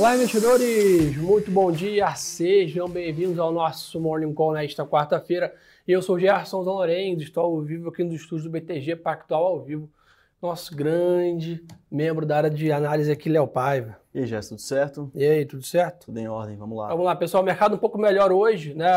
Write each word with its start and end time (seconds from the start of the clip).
Olá, 0.00 0.14
investidores! 0.14 1.14
Muito 1.18 1.50
bom 1.50 1.70
dia, 1.70 2.14
sejam 2.14 2.88
bem-vindos 2.88 3.38
ao 3.38 3.52
nosso 3.52 4.00
Morning 4.00 4.32
Call 4.32 4.54
nesta 4.54 4.82
quarta-feira. 4.86 5.54
Eu 5.86 6.00
sou 6.00 6.16
o 6.16 6.18
Gerson 6.18 6.64
Zanorenzo, 6.64 7.22
estou 7.22 7.44
ao 7.44 7.60
vivo 7.60 7.90
aqui 7.90 8.02
nos 8.02 8.14
estúdios 8.14 8.44
do 8.44 8.50
BTG 8.50 8.96
Pactual 8.96 9.44
ao 9.44 9.60
vivo. 9.60 9.90
Nosso 10.40 10.74
grande 10.74 11.62
membro 11.90 12.24
da 12.24 12.38
área 12.38 12.48
de 12.48 12.72
análise 12.72 13.12
aqui, 13.12 13.28
Léo 13.28 13.46
Paiva. 13.46 13.98
E 14.14 14.20
aí, 14.20 14.26
Gerson, 14.26 14.56
tudo 14.56 14.62
certo? 14.62 15.10
E 15.14 15.22
aí, 15.22 15.44
tudo 15.44 15.62
certo? 15.62 16.06
Tudo 16.06 16.18
em 16.18 16.26
ordem, 16.26 16.56
vamos 16.56 16.78
lá. 16.78 16.88
Vamos 16.88 17.04
lá, 17.04 17.14
pessoal, 17.14 17.42
mercado 17.42 17.74
um 17.74 17.78
pouco 17.78 17.98
melhor 17.98 18.32
hoje, 18.32 18.72
né? 18.72 18.88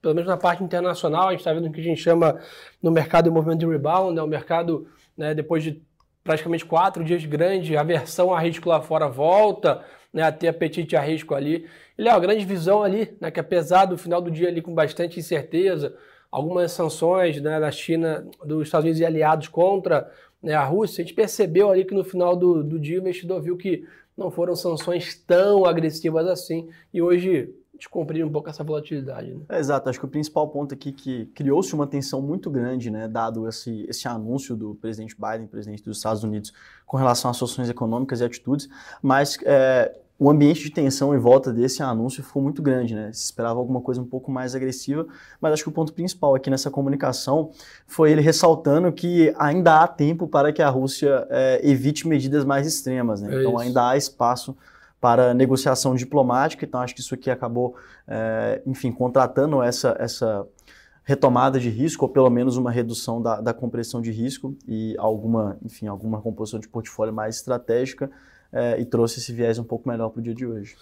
Pelo 0.00 0.14
menos 0.14 0.30
na 0.30 0.36
parte 0.36 0.62
internacional, 0.62 1.26
a 1.26 1.30
gente 1.32 1.40
está 1.40 1.52
vendo 1.52 1.66
o 1.66 1.72
que 1.72 1.80
a 1.80 1.84
gente 1.84 2.00
chama 2.00 2.38
no 2.80 2.92
mercado 2.92 3.24
de 3.24 3.30
movimento 3.30 3.58
de 3.58 3.66
rebound, 3.66 4.14
né? 4.14 4.22
O 4.22 4.28
mercado, 4.28 4.86
né, 5.16 5.34
depois 5.34 5.64
de 5.64 5.82
praticamente 6.22 6.64
quatro 6.64 7.02
dias 7.02 7.24
grande, 7.24 7.76
a 7.76 7.82
versão 7.82 8.32
a 8.32 8.38
risco 8.38 8.68
lá 8.68 8.80
fora 8.80 9.08
volta, 9.08 9.84
né, 10.12 10.22
a 10.22 10.32
ter 10.32 10.48
apetite 10.48 10.96
a 10.96 11.00
risco 11.00 11.34
ali. 11.34 11.66
E, 11.96 12.02
Léo, 12.02 12.20
grande 12.20 12.44
visão 12.44 12.82
ali, 12.82 13.16
né, 13.20 13.30
que 13.30 13.40
apesar 13.40 13.86
do 13.86 13.96
final 13.96 14.20
do 14.20 14.30
dia 14.30 14.48
ali 14.48 14.60
com 14.60 14.74
bastante 14.74 15.18
incerteza, 15.18 15.96
algumas 16.30 16.72
sanções 16.72 17.40
né, 17.40 17.58
da 17.58 17.70
China, 17.70 18.26
dos 18.44 18.66
Estados 18.66 18.84
Unidos 18.84 19.00
e 19.00 19.04
aliados 19.04 19.48
contra 19.48 20.10
né, 20.42 20.54
a 20.54 20.64
Rússia, 20.64 21.02
a 21.02 21.04
gente 21.04 21.14
percebeu 21.14 21.70
ali 21.70 21.84
que 21.84 21.94
no 21.94 22.04
final 22.04 22.34
do, 22.36 22.62
do 22.62 22.78
dia 22.78 22.98
o 22.98 23.00
investidor 23.00 23.40
viu 23.40 23.56
que 23.56 23.86
não 24.16 24.30
foram 24.30 24.54
sanções 24.54 25.14
tão 25.14 25.64
agressivas 25.64 26.26
assim 26.26 26.68
e 26.92 27.00
hoje 27.00 27.54
descumprir 27.82 28.24
um 28.24 28.30
pouco 28.30 28.48
essa 28.48 28.62
volatilidade. 28.62 29.34
Né? 29.34 29.40
É, 29.48 29.58
exato, 29.58 29.88
acho 29.88 29.98
que 29.98 30.04
o 30.04 30.08
principal 30.08 30.48
ponto 30.48 30.72
aqui 30.72 30.90
é 30.90 30.92
que 30.92 31.26
criou-se 31.34 31.74
uma 31.74 31.86
tensão 31.86 32.22
muito 32.22 32.48
grande, 32.48 32.90
né, 32.90 33.08
dado 33.08 33.48
esse, 33.48 33.84
esse 33.88 34.06
anúncio 34.06 34.54
do 34.54 34.74
presidente 34.76 35.16
Biden, 35.18 35.48
presidente 35.48 35.82
dos 35.82 35.96
Estados 35.96 36.22
Unidos, 36.22 36.52
com 36.86 36.96
relação 36.96 37.30
às 37.30 37.36
sanções 37.36 37.68
econômicas 37.68 38.20
e 38.20 38.24
atitudes, 38.24 38.68
mas 39.02 39.36
é, 39.44 39.92
o 40.22 40.30
ambiente 40.30 40.62
de 40.62 40.70
tensão 40.70 41.12
em 41.12 41.18
volta 41.18 41.52
desse 41.52 41.82
anúncio 41.82 42.22
foi 42.22 42.40
muito 42.40 42.62
grande, 42.62 42.94
né? 42.94 43.10
Se 43.12 43.24
esperava 43.24 43.58
alguma 43.58 43.80
coisa 43.80 44.00
um 44.00 44.06
pouco 44.06 44.30
mais 44.30 44.54
agressiva, 44.54 45.04
mas 45.40 45.52
acho 45.52 45.64
que 45.64 45.68
o 45.68 45.72
ponto 45.72 45.92
principal 45.92 46.36
aqui 46.36 46.48
nessa 46.48 46.70
comunicação 46.70 47.50
foi 47.88 48.12
ele 48.12 48.20
ressaltando 48.20 48.92
que 48.92 49.34
ainda 49.36 49.80
há 49.80 49.88
tempo 49.88 50.28
para 50.28 50.52
que 50.52 50.62
a 50.62 50.68
Rússia 50.68 51.26
é, 51.28 51.60
evite 51.68 52.06
medidas 52.06 52.44
mais 52.44 52.68
extremas, 52.68 53.20
né? 53.20 53.34
É 53.34 53.40
então 53.40 53.58
ainda 53.58 53.88
há 53.88 53.96
espaço 53.96 54.56
para 55.00 55.34
negociação 55.34 55.92
diplomática, 55.96 56.64
então 56.64 56.80
acho 56.80 56.94
que 56.94 57.00
isso 57.00 57.16
aqui 57.16 57.28
acabou, 57.28 57.74
é, 58.06 58.62
enfim, 58.64 58.92
contratando 58.92 59.60
essa, 59.60 59.96
essa 59.98 60.46
retomada 61.02 61.58
de 61.58 61.68
risco, 61.68 62.04
ou 62.04 62.08
pelo 62.08 62.30
menos 62.30 62.56
uma 62.56 62.70
redução 62.70 63.20
da, 63.20 63.40
da 63.40 63.52
compressão 63.52 64.00
de 64.00 64.12
risco 64.12 64.56
e 64.68 64.94
alguma, 64.98 65.58
enfim, 65.64 65.88
alguma 65.88 66.22
composição 66.22 66.60
de 66.60 66.68
portfólio 66.68 67.12
mais 67.12 67.38
estratégica, 67.38 68.08
é, 68.52 68.80
e 68.80 68.84
trouxe 68.84 69.18
esse 69.18 69.32
viés 69.32 69.58
um 69.58 69.64
pouco 69.64 69.88
melhor 69.88 70.10
para 70.10 70.20
o 70.20 70.22
dia 70.22 70.34
de 70.34 70.46
hoje. 70.46 70.76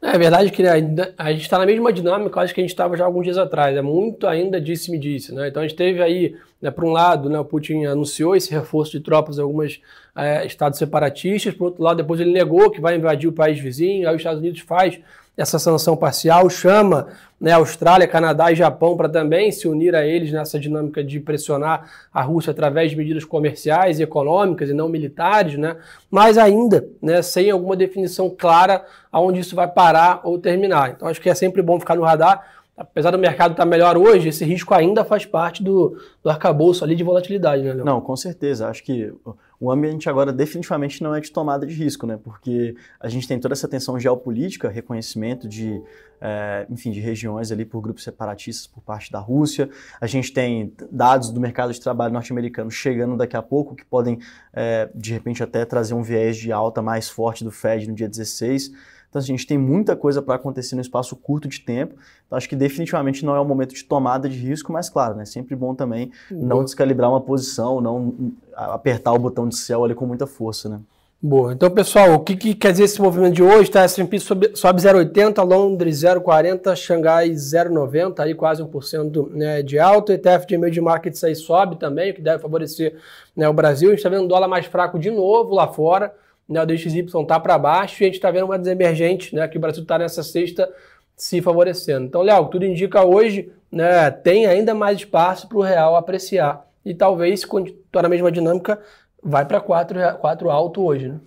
É 0.00 0.18
verdade 0.18 0.50
que 0.50 0.62
né, 0.62 0.70
a 1.16 1.32
gente 1.32 1.42
está 1.42 1.58
na 1.58 1.64
mesma 1.64 1.90
dinâmica, 1.92 2.40
acho 2.40 2.54
que 2.54 2.60
a 2.60 2.62
gente 2.62 2.70
estava 2.70 2.96
já 2.96 3.04
alguns 3.04 3.24
dias 3.24 3.38
atrás. 3.38 3.76
É 3.76 3.82
muito 3.82 4.26
ainda 4.26 4.60
disse-me 4.60 4.98
disse. 4.98 5.34
Né? 5.34 5.48
Então 5.48 5.62
a 5.62 5.66
gente 5.66 5.76
teve 5.76 6.02
aí, 6.02 6.36
né, 6.60 6.70
por 6.70 6.84
um 6.84 6.90
lado, 6.90 7.30
né, 7.30 7.38
o 7.38 7.44
Putin 7.44 7.84
anunciou 7.86 8.36
esse 8.36 8.50
reforço 8.50 8.92
de 8.92 9.00
tropas 9.00 9.38
em 9.38 9.42
alguns 9.42 9.80
é, 10.14 10.44
estados 10.46 10.78
separatistas, 10.78 11.54
por 11.54 11.66
outro 11.66 11.82
lado, 11.82 11.96
depois 11.96 12.20
ele 12.20 12.30
negou 12.32 12.70
que 12.70 12.80
vai 12.80 12.96
invadir 12.96 13.28
o 13.28 13.32
país 13.32 13.58
vizinho, 13.58 14.06
aí 14.08 14.14
os 14.14 14.20
Estados 14.20 14.40
Unidos 14.40 14.60
faz 14.60 15.00
essa 15.36 15.58
sanção 15.58 15.96
parcial, 15.96 16.48
chama 16.48 17.08
né, 17.38 17.52
Austrália, 17.52 18.08
Canadá 18.08 18.50
e 18.50 18.54
Japão 18.56 18.96
para 18.96 19.08
também 19.08 19.52
se 19.52 19.68
unir 19.68 19.94
a 19.94 20.04
eles 20.04 20.32
nessa 20.32 20.58
dinâmica 20.58 21.04
de 21.04 21.20
pressionar 21.20 21.90
a 22.12 22.22
Rússia 22.22 22.52
através 22.52 22.90
de 22.90 22.96
medidas 22.96 23.24
comerciais 23.24 24.00
e 24.00 24.02
econômicas 24.02 24.70
e 24.70 24.72
não 24.72 24.88
militares, 24.88 25.58
né, 25.58 25.76
mas 26.10 26.38
ainda 26.38 26.88
né, 27.02 27.20
sem 27.20 27.50
alguma 27.50 27.76
definição 27.76 28.30
clara 28.30 28.84
aonde 29.12 29.40
isso 29.40 29.54
vai 29.54 29.68
parar 29.68 30.22
ou 30.24 30.38
terminar. 30.38 30.90
Então 30.90 31.06
acho 31.06 31.20
que 31.20 31.28
é 31.28 31.34
sempre 31.34 31.60
bom 31.60 31.78
ficar 31.78 31.96
no 31.96 32.02
radar. 32.02 32.56
Apesar 32.74 33.10
do 33.10 33.18
mercado 33.18 33.52
estar 33.52 33.64
melhor 33.64 33.96
hoje, 33.96 34.28
esse 34.28 34.44
risco 34.44 34.74
ainda 34.74 35.02
faz 35.02 35.24
parte 35.24 35.62
do, 35.62 35.98
do 36.22 36.28
arcabouço 36.28 36.84
ali 36.84 36.94
de 36.94 37.02
volatilidade, 37.02 37.62
né, 37.62 37.72
Leon? 37.72 37.84
Não, 37.84 38.00
com 38.02 38.14
certeza. 38.14 38.68
Acho 38.68 38.84
que 38.84 39.14
o 39.58 39.70
ambiente 39.70 40.08
agora 40.08 40.32
definitivamente 40.32 41.02
não 41.02 41.14
é 41.14 41.20
de 41.20 41.30
tomada 41.30 41.66
de 41.66 41.74
risco, 41.74 42.06
né? 42.06 42.18
Porque 42.22 42.76
a 43.00 43.08
gente 43.08 43.26
tem 43.26 43.38
toda 43.40 43.54
essa 43.54 43.66
tensão 43.66 43.98
geopolítica, 43.98 44.68
reconhecimento 44.68 45.48
de, 45.48 45.82
é, 46.20 46.66
enfim, 46.68 46.90
de 46.90 47.00
regiões 47.00 47.50
ali 47.50 47.64
por 47.64 47.80
grupos 47.80 48.04
separatistas 48.04 48.66
por 48.66 48.82
parte 48.82 49.10
da 49.10 49.18
Rússia. 49.18 49.70
A 50.00 50.06
gente 50.06 50.32
tem 50.32 50.72
dados 50.90 51.30
do 51.30 51.40
mercado 51.40 51.72
de 51.72 51.80
trabalho 51.80 52.12
norte-americano 52.12 52.70
chegando 52.70 53.16
daqui 53.16 53.36
a 53.36 53.42
pouco 53.42 53.74
que 53.74 53.84
podem, 53.84 54.18
é, 54.52 54.90
de 54.94 55.12
repente, 55.12 55.42
até 55.42 55.64
trazer 55.64 55.94
um 55.94 56.02
viés 56.02 56.36
de 56.36 56.52
alta 56.52 56.82
mais 56.82 57.08
forte 57.08 57.42
do 57.42 57.50
Fed 57.50 57.88
no 57.88 57.94
dia 57.94 58.08
16. 58.08 58.72
Então, 59.08 59.20
assim, 59.20 59.32
a 59.32 59.36
gente 59.36 59.46
tem 59.46 59.58
muita 59.58 59.96
coisa 59.96 60.20
para 60.20 60.34
acontecer 60.34 60.74
no 60.74 60.80
espaço 60.80 61.16
curto 61.16 61.48
de 61.48 61.60
tempo. 61.60 61.94
Então, 62.26 62.36
acho 62.36 62.48
que 62.48 62.56
definitivamente 62.56 63.24
não 63.24 63.34
é 63.34 63.40
o 63.40 63.44
momento 63.44 63.74
de 63.74 63.84
tomada 63.84 64.28
de 64.28 64.36
risco, 64.36 64.72
mas, 64.72 64.88
claro, 64.88 65.16
né, 65.16 65.24
sempre 65.24 65.54
bom 65.56 65.74
também 65.74 66.10
não 66.30 66.64
descalibrar 66.64 67.10
uma 67.10 67.20
posição, 67.20 67.80
não 67.80 68.32
apertar 68.54 69.12
o 69.12 69.18
botão 69.18 69.48
de 69.48 69.56
céu 69.56 69.84
ali 69.84 69.94
com 69.94 70.06
muita 70.06 70.26
força, 70.26 70.68
né? 70.68 70.80
Boa. 71.20 71.54
Então, 71.54 71.70
pessoal, 71.70 72.12
o 72.12 72.20
que, 72.20 72.36
que 72.36 72.54
quer 72.54 72.72
dizer 72.72 72.84
esse 72.84 73.00
movimento 73.00 73.34
de 73.34 73.42
hoje? 73.42 73.70
Tá? 73.70 73.82
S&P 73.82 74.18
sobe, 74.20 74.50
sobe 74.54 74.82
0,80, 74.82 75.42
Londres 75.42 76.02
0,40, 76.02 76.76
Xangai 76.76 77.30
0,90, 77.30 78.20
aí 78.20 78.34
quase 78.34 78.62
1% 78.62 79.30
né, 79.30 79.62
de 79.62 79.78
alta. 79.78 80.12
ETF 80.12 80.46
de 80.46 80.54
emerging 80.54 80.82
markets 80.82 81.24
aí 81.24 81.34
sobe 81.34 81.76
também, 81.76 82.10
o 82.10 82.14
que 82.14 82.20
deve 82.20 82.42
favorecer 82.42 82.96
né, 83.34 83.48
o 83.48 83.52
Brasil. 83.52 83.88
A 83.88 83.92
gente 83.92 84.00
está 84.00 84.10
vendo 84.10 84.24
um 84.24 84.28
dólar 84.28 84.46
mais 84.46 84.66
fraco 84.66 84.98
de 84.98 85.10
novo 85.10 85.54
lá 85.54 85.66
fora 85.66 86.12
né, 86.48 86.62
o 86.62 86.66
DXY 86.66 87.00
está 87.00 87.40
para 87.40 87.58
baixo 87.58 88.02
e 88.02 88.04
a 88.04 88.06
gente 88.06 88.16
está 88.16 88.30
vendo 88.30 88.44
uma 88.44 88.56
emergente, 88.70 89.34
né, 89.34 89.46
que 89.48 89.58
o 89.58 89.60
Brasil 89.60 89.82
está 89.82 89.98
nessa 89.98 90.22
sexta 90.22 90.68
se 91.16 91.40
favorecendo. 91.40 92.06
Então, 92.06 92.22
Léo, 92.22 92.46
tudo 92.46 92.64
indica 92.64 93.04
hoje, 93.04 93.50
né, 93.70 94.10
tem 94.10 94.46
ainda 94.46 94.74
mais 94.74 94.98
espaço 94.98 95.48
para 95.48 95.58
o 95.58 95.62
real 95.62 95.96
apreciar. 95.96 96.66
E 96.84 96.94
talvez, 96.94 97.40
se 97.40 97.46
continuar 97.46 98.02
na 98.02 98.08
mesma 98.08 98.30
dinâmica, 98.30 98.80
vai 99.22 99.44
para 99.44 99.60
4, 99.60 100.18
4 100.18 100.50
alto 100.50 100.82
hoje, 100.84 101.08
né? 101.08 101.20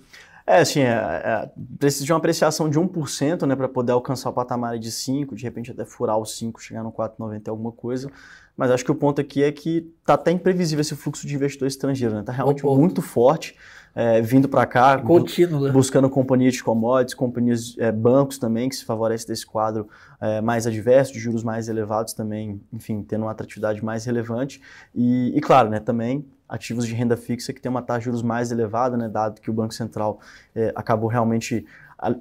É, 0.47 0.62
assim, 0.62 0.79
é, 0.79 0.88
é, 0.88 1.50
precisa 1.78 2.03
de 2.06 2.12
uma 2.12 2.18
apreciação 2.18 2.68
de 2.68 2.79
1%, 2.79 3.46
né, 3.46 3.56
para 3.56 3.69
poder 3.69 3.91
alcançar 3.91 4.31
o 4.31 4.34
patamar 4.34 4.79
de 4.79 4.91
5, 4.91 5.35
de 5.35 5.44
repente 5.44 5.69
até 5.69 5.85
furar 5.85 6.18
o 6.18 6.25
5, 6.25 6.59
chegar 6.59 6.81
no 6.81 6.91
4,90 6.91 7.50
alguma 7.50 7.72
coisa. 7.72 8.09
Mas 8.58 8.72
acho 8.72 8.84
que 8.84 8.91
o 8.91 8.96
ponto 8.96 9.22
aqui 9.22 9.44
é 9.44 9.52
que 9.52 9.94
está 10.00 10.16
até 10.16 10.31
imprevisível 10.31 10.81
esse 10.81 10.96
fluxo 10.96 11.28
de 11.28 11.35
investidor 11.35 11.68
estrangeiro, 11.68 12.16
né? 12.16 12.24
Tá 12.24 12.31
realmente 12.31 12.66
muito 12.66 13.00
forte 13.00 13.56
é, 13.95 14.22
vindo 14.22 14.47
para 14.47 14.66
cá, 14.66 14.97
Contínuo, 14.97 15.66
né? 15.66 15.72
buscando 15.72 16.09
companhias 16.09 16.53
de 16.53 16.63
commodities, 16.63 17.13
companhias, 17.13 17.75
é, 17.77 17.91
bancos 17.91 18.38
também, 18.38 18.69
que 18.69 18.75
se 18.75 18.85
favorecem 18.85 19.27
desse 19.27 19.45
quadro 19.45 19.88
é, 20.22 20.41
mais 20.41 20.67
adverso, 20.67 21.13
de 21.13 21.19
juros 21.19 21.44
mais 21.44 21.67
elevados 21.67 22.13
também, 22.13 22.61
enfim, 22.72 23.03
tendo 23.03 23.23
uma 23.23 23.31
atratividade 23.31 23.83
mais 23.83 24.05
relevante. 24.05 24.61
E, 24.94 25.33
e, 25.35 25.41
claro, 25.41 25.69
né, 25.69 25.79
também 25.79 26.25
ativos 26.47 26.88
de 26.88 26.94
renda 26.94 27.16
fixa 27.16 27.53
que 27.53 27.61
tem 27.61 27.69
uma 27.69 27.81
taxa 27.81 27.99
de 27.99 28.05
juros 28.05 28.23
mais 28.23 28.51
elevada, 28.51 28.97
né, 28.97 29.07
dado 29.07 29.39
que 29.39 29.49
o 29.49 29.53
Banco 29.53 29.73
Central 29.73 30.19
é, 30.55 30.72
acabou 30.75 31.07
realmente 31.07 31.66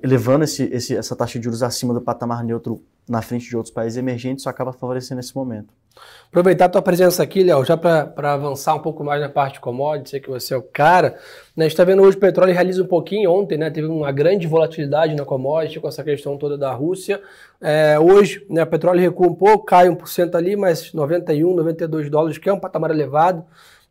elevando 0.03 0.45
esse, 0.45 0.65
esse, 0.65 0.97
essa 0.97 1.15
taxa 1.15 1.39
de 1.39 1.45
juros 1.45 1.63
acima 1.63 1.95
do 1.95 2.01
patamar 2.01 2.45
neutro 2.45 2.83
na 3.09 3.23
frente 3.23 3.49
de 3.49 3.57
outros 3.57 3.73
países 3.73 3.97
emergentes, 3.97 4.43
isso 4.43 4.49
acaba 4.51 4.73
favorecendo 4.73 5.17
nesse 5.17 5.35
momento. 5.35 5.73
Aproveitar 6.29 6.67
a 6.67 6.69
tua 6.69 6.83
presença 6.83 7.23
aqui, 7.23 7.43
Léo, 7.43 7.65
já 7.65 7.77
para 7.77 8.35
avançar 8.35 8.75
um 8.75 8.81
pouco 8.81 9.03
mais 9.03 9.21
na 9.21 9.31
parte 9.31 9.55
de 9.55 9.61
commodities, 9.61 10.11
sei 10.11 10.21
que 10.21 10.29
você 10.29 10.53
é 10.53 10.57
o 10.57 10.63
cara. 10.63 11.19
Né, 11.57 11.65
a 11.65 11.69
gente 11.69 11.73
está 11.73 11.85
vendo 11.85 12.03
hoje 12.03 12.17
o 12.17 12.21
petróleo 12.21 12.53
realiza 12.53 12.83
um 12.83 12.87
pouquinho 12.87 13.31
ontem, 13.33 13.57
né? 13.57 13.71
Teve 13.71 13.87
uma 13.87 14.13
grande 14.13 14.47
volatilidade 14.47 15.15
na 15.15 15.25
commodity 15.25 15.81
com 15.81 15.89
essa 15.89 16.05
questão 16.05 16.37
toda 16.37 16.59
da 16.59 16.71
Rússia. 16.73 17.21
É, 17.61 17.99
hoje, 17.99 18.45
né, 18.51 18.63
o 18.63 18.67
petróleo 18.67 19.01
recua 19.01 19.29
um 19.29 19.35
pouco, 19.35 19.65
cai 19.65 19.89
1% 19.89 20.35
ali, 20.35 20.55
mas 20.55 20.93
91, 20.93 21.55
92 21.55 22.11
dólares, 22.11 22.37
que 22.37 22.49
é 22.49 22.53
um 22.53 22.61
patamar 22.61 22.91
elevado 22.91 23.45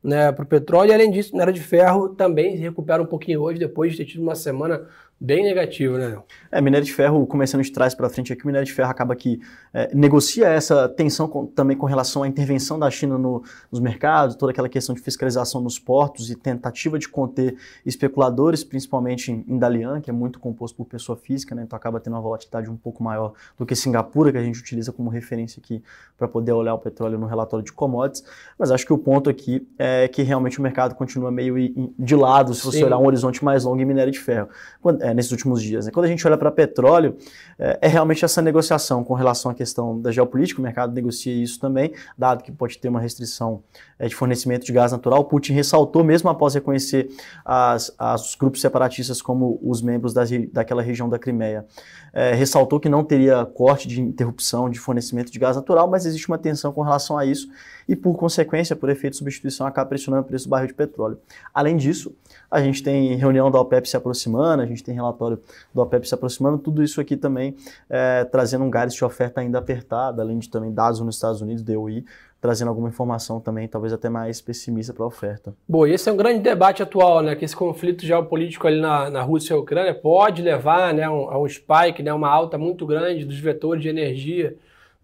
né, 0.04 0.32
para 0.32 0.44
o 0.44 0.48
petróleo. 0.48 0.92
E 0.92 0.94
além 0.94 1.12
disso, 1.12 1.36
na 1.36 1.44
área 1.44 1.54
de 1.54 1.62
ferro 1.62 2.10
também 2.10 2.56
se 2.56 2.62
recupera 2.62 3.02
um 3.02 3.06
pouquinho 3.06 3.42
hoje, 3.42 3.60
depois 3.60 3.92
de 3.92 3.98
ter 3.98 4.06
tido 4.06 4.22
uma 4.22 4.36
semana 4.36 4.84
bem 5.20 5.44
negativa, 5.44 5.98
né? 5.98 6.20
É, 6.52 6.62
minério 6.62 6.86
de 6.86 6.94
ferro, 6.94 7.26
começando 7.26 7.64
de 7.64 7.72
trás 7.72 7.96
para 7.96 8.08
frente 8.10 8.32
aqui, 8.32 8.44
o 8.44 8.48
minério 8.48 8.66
de 8.66 8.72
ferro 8.72 8.90
acaba 8.90 9.16
que 9.16 9.40
é, 9.74 9.94
negocia 9.94 10.48
essa 10.48 10.88
tensão 10.88 11.28
com, 11.28 11.48
também 11.48 11.76
com 11.76 11.86
relação 11.86 12.24
à 12.24 12.28
intervenção 12.28 12.78
da 12.78 12.90
China 12.92 13.18
no, 13.18 13.44
nos 13.72 13.80
mercados, 13.80 14.36
toda 14.36 14.52
aquela 14.52 14.70
questão 14.70 14.94
de 14.94 15.02
fiscalização 15.02 15.60
nos 15.60 15.80
portos 15.80 16.30
e 16.30 16.36
tentativa 16.36 17.00
de 17.00 17.10
conter 17.10 17.56
especuladores, 17.86 18.64
principalmente 18.64 19.32
em, 19.32 19.44
em 19.48 19.58
Dalian, 19.58 20.02
que 20.02 20.10
é 20.10 20.14
muito 20.14 20.40
composto 20.40 20.78
por 20.78 20.86
pessoa 20.86 21.18
física, 21.18 21.56
né, 21.56 21.64
então 21.64 21.76
acaba 21.76 22.00
tendo 22.00 22.14
uma 22.14 22.22
volatilidade 22.22 22.70
um 22.70 22.78
pouco 22.78 23.04
maior 23.04 23.34
do 23.58 23.66
que 23.66 23.76
Singapura, 23.76 24.32
que 24.32 24.38
a 24.38 24.44
gente 24.44 24.60
utiliza 24.60 24.92
como 24.92 25.10
referência 25.10 25.60
aqui 25.64 25.82
para 26.16 26.28
poder 26.28 26.52
olhar 26.52 26.76
o 26.76 26.80
petróleo 26.80 27.18
no 27.18 27.26
relatório 27.26 27.66
de 27.66 27.74
commodities, 27.74 28.24
mas 28.58 28.72
acho 28.72 28.86
que 28.86 28.94
o 28.94 28.98
ponto 28.98 29.30
aqui 29.30 29.68
é 29.80 30.08
que 30.08 30.22
realmente 30.22 30.60
o 30.60 30.62
mercado 30.62 30.94
continua 30.96 31.32
meio 31.32 31.56
de 31.98 32.16
lado, 32.16 32.54
se 32.54 32.64
você 32.64 32.80
Sim. 32.80 32.84
olhar 32.84 32.98
um 32.98 33.06
horizonte 33.06 33.44
mais 33.44 33.64
longo 33.64 33.82
em 33.82 33.86
minério 33.86 34.12
de 34.12 34.20
ferro. 34.20 34.50
Quando, 34.82 35.02
é, 35.08 35.14
nesses 35.14 35.32
últimos 35.32 35.62
dias. 35.62 35.86
Né? 35.86 35.92
Quando 35.92 36.06
a 36.06 36.10
gente 36.10 36.26
olha 36.28 36.38
para 36.38 36.52
petróleo, 36.52 37.16
é, 37.58 37.80
é, 37.82 37.88
realmente 37.88 38.26
essa 38.26 38.42
negociação 38.42 39.04
com 39.04 39.14
relação 39.14 39.50
à 39.50 39.54
questão 39.54 40.00
da 40.00 40.12
geopolítica, 40.12 40.60
o 40.60 40.64
mercado 40.64 40.94
negocia 40.94 41.34
isso 41.34 41.60
também, 41.60 41.94
dado 42.18 42.44
que 42.44 42.52
pode 42.52 42.78
ter 42.78 42.90
uma 42.90 43.00
restrição 43.00 43.64
é, 43.98 44.08
de 44.08 44.16
fornecimento 44.16 44.66
de 44.66 44.74
gás 44.74 44.92
natural. 44.92 45.24
Putin 45.24 45.54
ressaltou, 45.54 46.04
mesmo 46.04 46.30
após 46.30 46.54
reconhecer 46.54 47.10
as, 47.46 47.94
as, 47.98 48.30
os 48.30 48.36
grupos 48.36 48.60
separatistas 48.60 49.22
como 49.22 49.60
os 49.64 49.82
membros 49.82 50.14
das, 50.14 50.30
daquela 50.52 50.82
região 50.82 51.08
da 51.08 51.18
Crimeia, 51.18 51.66
é, 52.14 52.34
ressaltou 52.34 52.80
que 52.80 52.90
não 52.90 53.04
teria 53.04 53.46
corte 53.46 53.88
de 53.88 54.02
interrupção 54.02 54.70
de 54.70 54.80
fornecimento 54.80 55.32
de 55.32 55.40
gás 55.40 55.56
natural, 55.56 55.88
mas 55.88 56.06
existe 56.06 56.28
uma 56.28 56.38
tensão 56.38 56.74
com 56.74 56.82
relação 56.82 57.18
a 57.18 57.26
isso 57.26 57.48
e, 57.88 57.96
por 57.96 58.18
consequência, 58.18 58.76
por 58.76 58.90
efeito 58.90 59.14
de 59.14 59.20
substituição, 59.20 59.66
acaba 59.66 59.88
pressionando 59.88 60.24
o 60.24 60.28
preço 60.28 60.48
do 60.48 60.50
barril 60.50 60.68
de 60.68 60.74
petróleo. 60.74 61.18
Além 61.54 61.78
disso, 61.78 62.14
a 62.50 62.62
gente 62.62 62.82
tem 62.82 63.16
reunião 63.16 63.52
da 63.52 63.60
OPEP 63.60 63.88
se 63.88 63.98
aproximando, 63.98 64.64
a 64.64 64.66
gente 64.66 64.84
tem 64.84 64.96
relatório 64.96 65.40
da 65.74 65.82
OPEP 65.82 66.08
se 66.08 66.14
aproximando, 66.14 66.58
tudo 66.58 66.82
isso 66.84 67.00
aqui 67.02 67.18
também 67.18 67.56
é, 67.90 68.24
trazendo 68.24 68.64
um 68.64 68.70
gás 68.70 68.94
de 68.94 69.04
oferta 69.04 69.42
ainda 69.42 69.60
apertada, 69.60 70.22
além 70.22 70.40
de 70.40 70.50
também 70.50 70.72
dados 70.72 71.00
nos 71.00 71.16
Estados 71.16 71.42
Unidos, 71.42 71.62
DOI, 71.64 72.06
trazendo 72.40 72.70
alguma 72.70 72.88
informação 72.88 73.40
também, 73.40 73.68
talvez 73.68 73.92
até 73.92 74.10
mais 74.10 74.40
pessimista 74.40 74.94
para 74.94 75.04
a 75.04 75.08
oferta. 75.08 75.54
Bom, 75.68 75.86
esse 75.88 76.08
é 76.08 76.14
um 76.14 76.18
grande 76.18 76.40
debate 76.40 76.84
atual, 76.84 77.22
né? 77.22 77.36
Que 77.36 77.44
esse 77.44 77.56
conflito 77.56 78.06
geopolítico 78.06 78.68
ali 78.68 78.80
na, 78.80 79.10
na 79.10 79.22
Rússia 79.24 79.54
e 79.54 79.58
Ucrânia 79.58 79.94
pode 79.94 80.42
levar 80.42 80.94
né, 80.94 81.10
um, 81.10 81.30
a 81.30 81.40
um 81.40 81.48
spike, 81.50 82.04
né, 82.04 82.14
uma 82.14 82.30
alta 82.30 82.58
muito 82.58 82.86
grande 82.86 83.26
dos 83.26 83.40
vetores 83.40 83.82
de 83.82 83.90
energia 83.90 84.56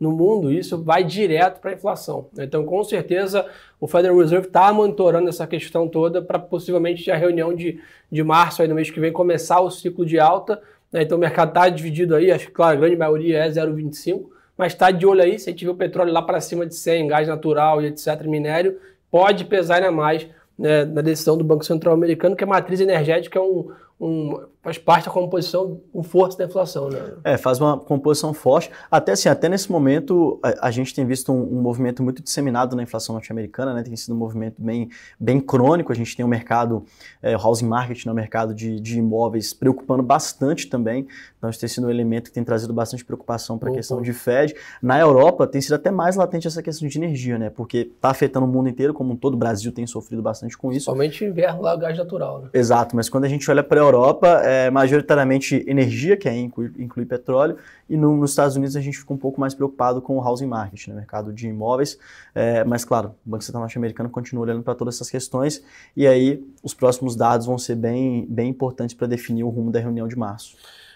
no 0.04 0.12
mundo, 0.12 0.52
isso 0.52 0.84
vai 0.84 1.04
direto 1.04 1.60
para 1.60 1.72
a 1.72 1.74
inflação. 1.74 2.28
Então, 2.38 2.66
com 2.66 2.84
certeza, 2.84 3.46
o 3.80 3.88
Federal 3.88 4.18
Reserve 4.18 4.48
está 4.48 4.72
monitorando 4.74 5.30
essa 5.30 5.48
questão 5.48 5.88
toda 5.88 6.22
para 6.22 6.38
possivelmente 6.38 7.10
a 7.10 7.16
reunião 7.16 7.56
de, 7.56 7.80
de 8.12 8.24
março, 8.24 8.62
aí 8.62 8.68
no 8.68 8.76
mês 8.76 8.92
que 8.92 9.00
vem, 9.00 9.12
começar 9.12 9.62
o 9.62 9.72
ciclo 9.72 10.06
de 10.06 10.20
alta. 10.20 10.62
Né? 10.92 11.04
Então, 11.04 11.18
o 11.18 11.22
mercado 11.22 11.50
está 11.50 11.70
dividido 11.70 12.16
aí, 12.16 12.32
acho 12.32 12.48
que, 12.48 12.52
claro, 12.52 12.78
a 12.78 12.80
grande 12.82 12.98
maioria 12.98 13.46
é 13.46 13.50
0,25, 13.50 14.26
mas 14.58 14.74
está 14.74 14.92
de 14.92 15.06
olho 15.06 15.22
aí, 15.22 15.40
se 15.40 15.50
a 15.50 15.52
gente 15.52 15.64
vê 15.64 15.72
o 15.72 15.76
petróleo 15.76 16.12
lá 16.12 16.22
para 16.22 16.42
cima 16.42 16.66
de 16.66 16.76
100, 16.76 17.08
gás 17.08 17.28
natural 17.28 17.82
e 17.82 17.88
etc., 17.88 18.22
minério, 18.26 18.78
pode 19.10 19.46
pesar 19.46 19.76
ainda 19.76 19.92
mais 19.92 20.28
né, 20.60 20.86
na 20.86 21.02
decisão 21.02 21.38
do 21.38 21.44
Banco 21.44 21.64
Central 21.64 21.94
americano, 21.94 22.36
que 22.36 22.44
a 22.44 22.48
matriz 22.48 22.80
energética 22.80 23.40
é 23.40 23.42
um, 23.42 23.72
um, 24.00 24.40
faz 24.64 24.78
parte 24.78 25.06
da 25.06 25.12
composição 25.12 25.82
com 25.92 26.02
força 26.02 26.38
da 26.38 26.46
inflação, 26.46 26.90
né? 26.90 27.16
É, 27.26 27.38
faz 27.38 27.60
uma 27.60 27.78
composição 27.78 28.34
forte. 28.34 28.72
Até 28.90 29.12
assim, 29.12 29.28
até 29.28 29.50
nesse 29.50 29.70
momento, 29.70 30.40
a, 30.42 30.68
a 30.68 30.72
gente 30.72 30.96
tem 30.96 31.06
visto 31.06 31.34
um, 31.34 31.58
um, 31.58 31.62
movimento 31.62 32.02
muito 32.02 32.24
disseminado 32.24 32.74
na 32.74 32.82
inflação 32.82 33.14
norte-americana, 33.14 33.74
né? 33.74 33.84
Tem 33.84 33.94
sido 33.98 34.14
um 34.14 34.18
movimento 34.18 34.56
bem, 34.62 34.90
bem 35.20 35.42
crônico. 35.42 35.92
A 35.92 35.96
gente 35.96 36.16
tem 36.16 36.24
o 36.24 36.28
um 36.28 36.32
mercado, 36.32 36.86
é, 37.22 37.36
o 37.36 37.40
housing 37.40 37.68
market, 37.68 38.06
né? 38.06 38.12
o 38.14 38.16
mercado 38.16 38.54
de, 38.54 38.80
de 38.80 39.00
imóveis, 39.00 39.54
preocupando 39.54 40.02
bastante 40.02 40.68
também. 40.68 41.08
Então, 41.38 41.50
isso 41.50 41.60
tem 41.60 41.68
sido 41.68 41.88
um 41.88 41.90
elemento 41.90 42.30
que 42.30 42.32
tem 42.32 42.44
trazido 42.44 42.74
bastante 42.74 43.04
preocupação 43.04 43.58
para 43.58 43.70
a 43.70 43.74
questão 43.74 44.02
de 44.02 44.14
Fed. 44.14 44.56
Na 44.82 44.98
Europa, 44.98 45.46
tem 45.46 45.60
sido 45.60 45.74
até 45.74 45.92
mais 45.92 46.16
latente 46.16 46.48
essa 46.48 46.64
questão 46.64 46.88
de 46.88 46.98
energia, 46.98 47.38
né? 47.38 47.50
Porque 47.50 47.92
está 47.94 48.12
afetando 48.12 48.46
o 48.46 48.50
mundo 48.50 48.70
inteiro, 48.70 48.94
como 48.94 49.18
todo 49.18 49.34
o 49.34 49.38
Brasil 49.38 49.74
tem 49.74 49.86
sofrido 49.86 50.22
bastante 50.22 50.58
com 50.58 50.72
isso. 50.72 50.86
Somente 50.86 51.26
inverno 51.26 51.62
lá, 51.62 51.76
o 51.76 51.78
gás 51.78 51.98
natural, 51.98 52.44
né? 52.44 52.50
Exato, 52.54 52.96
mas 52.96 53.10
quando 53.10 53.26
a 53.26 53.28
gente 53.28 53.50
olha 53.52 53.62
para 53.62 53.82
a 53.82 53.84
Europa, 53.84 54.42
é 54.42 54.53
majoritariamente 54.72 55.64
energia, 55.68 56.18
que 56.18 56.28
é 56.28 56.36
inclui, 56.36 56.72
inclui 56.78 57.06
petróleo, 57.06 57.58
e 57.90 57.96
no, 57.96 58.16
nos 58.16 58.32
Estados 58.32 58.56
Unidos 58.56 58.76
a 58.76 58.82
gente 58.82 58.98
fica 58.98 59.14
um 59.14 59.18
pouco 59.18 59.40
mais 59.40 59.54
preocupado 59.54 60.02
com 60.02 60.18
o 60.18 60.22
housing 60.22 60.48
market, 60.48 60.88
né, 60.88 60.96
mercado 60.96 61.32
de 61.32 61.48
imóveis. 61.48 61.98
É, 62.34 62.64
mas, 62.64 62.84
claro, 62.84 63.16
o 63.26 63.30
Banco 63.30 63.44
Central 63.44 63.62
norte-americano 63.62 64.10
continua 64.10 64.44
olhando 64.44 64.64
para 64.64 64.76
todas 64.76 64.96
essas 64.96 65.10
questões, 65.10 65.64
e 65.96 66.08
aí 66.08 66.44
os 66.62 66.74
próximos 66.74 67.16
dados 67.16 67.46
vão 67.46 67.58
ser 67.58 67.76
bem, 67.76 68.26
bem 68.30 68.50
importantes 68.50 68.96
para 68.96 69.08
definir 69.08 69.44
o 69.44 69.50
rumo 69.50 69.72
da 69.72 69.80
reunião 69.80 70.08
de 70.08 70.18
março. 70.18 70.56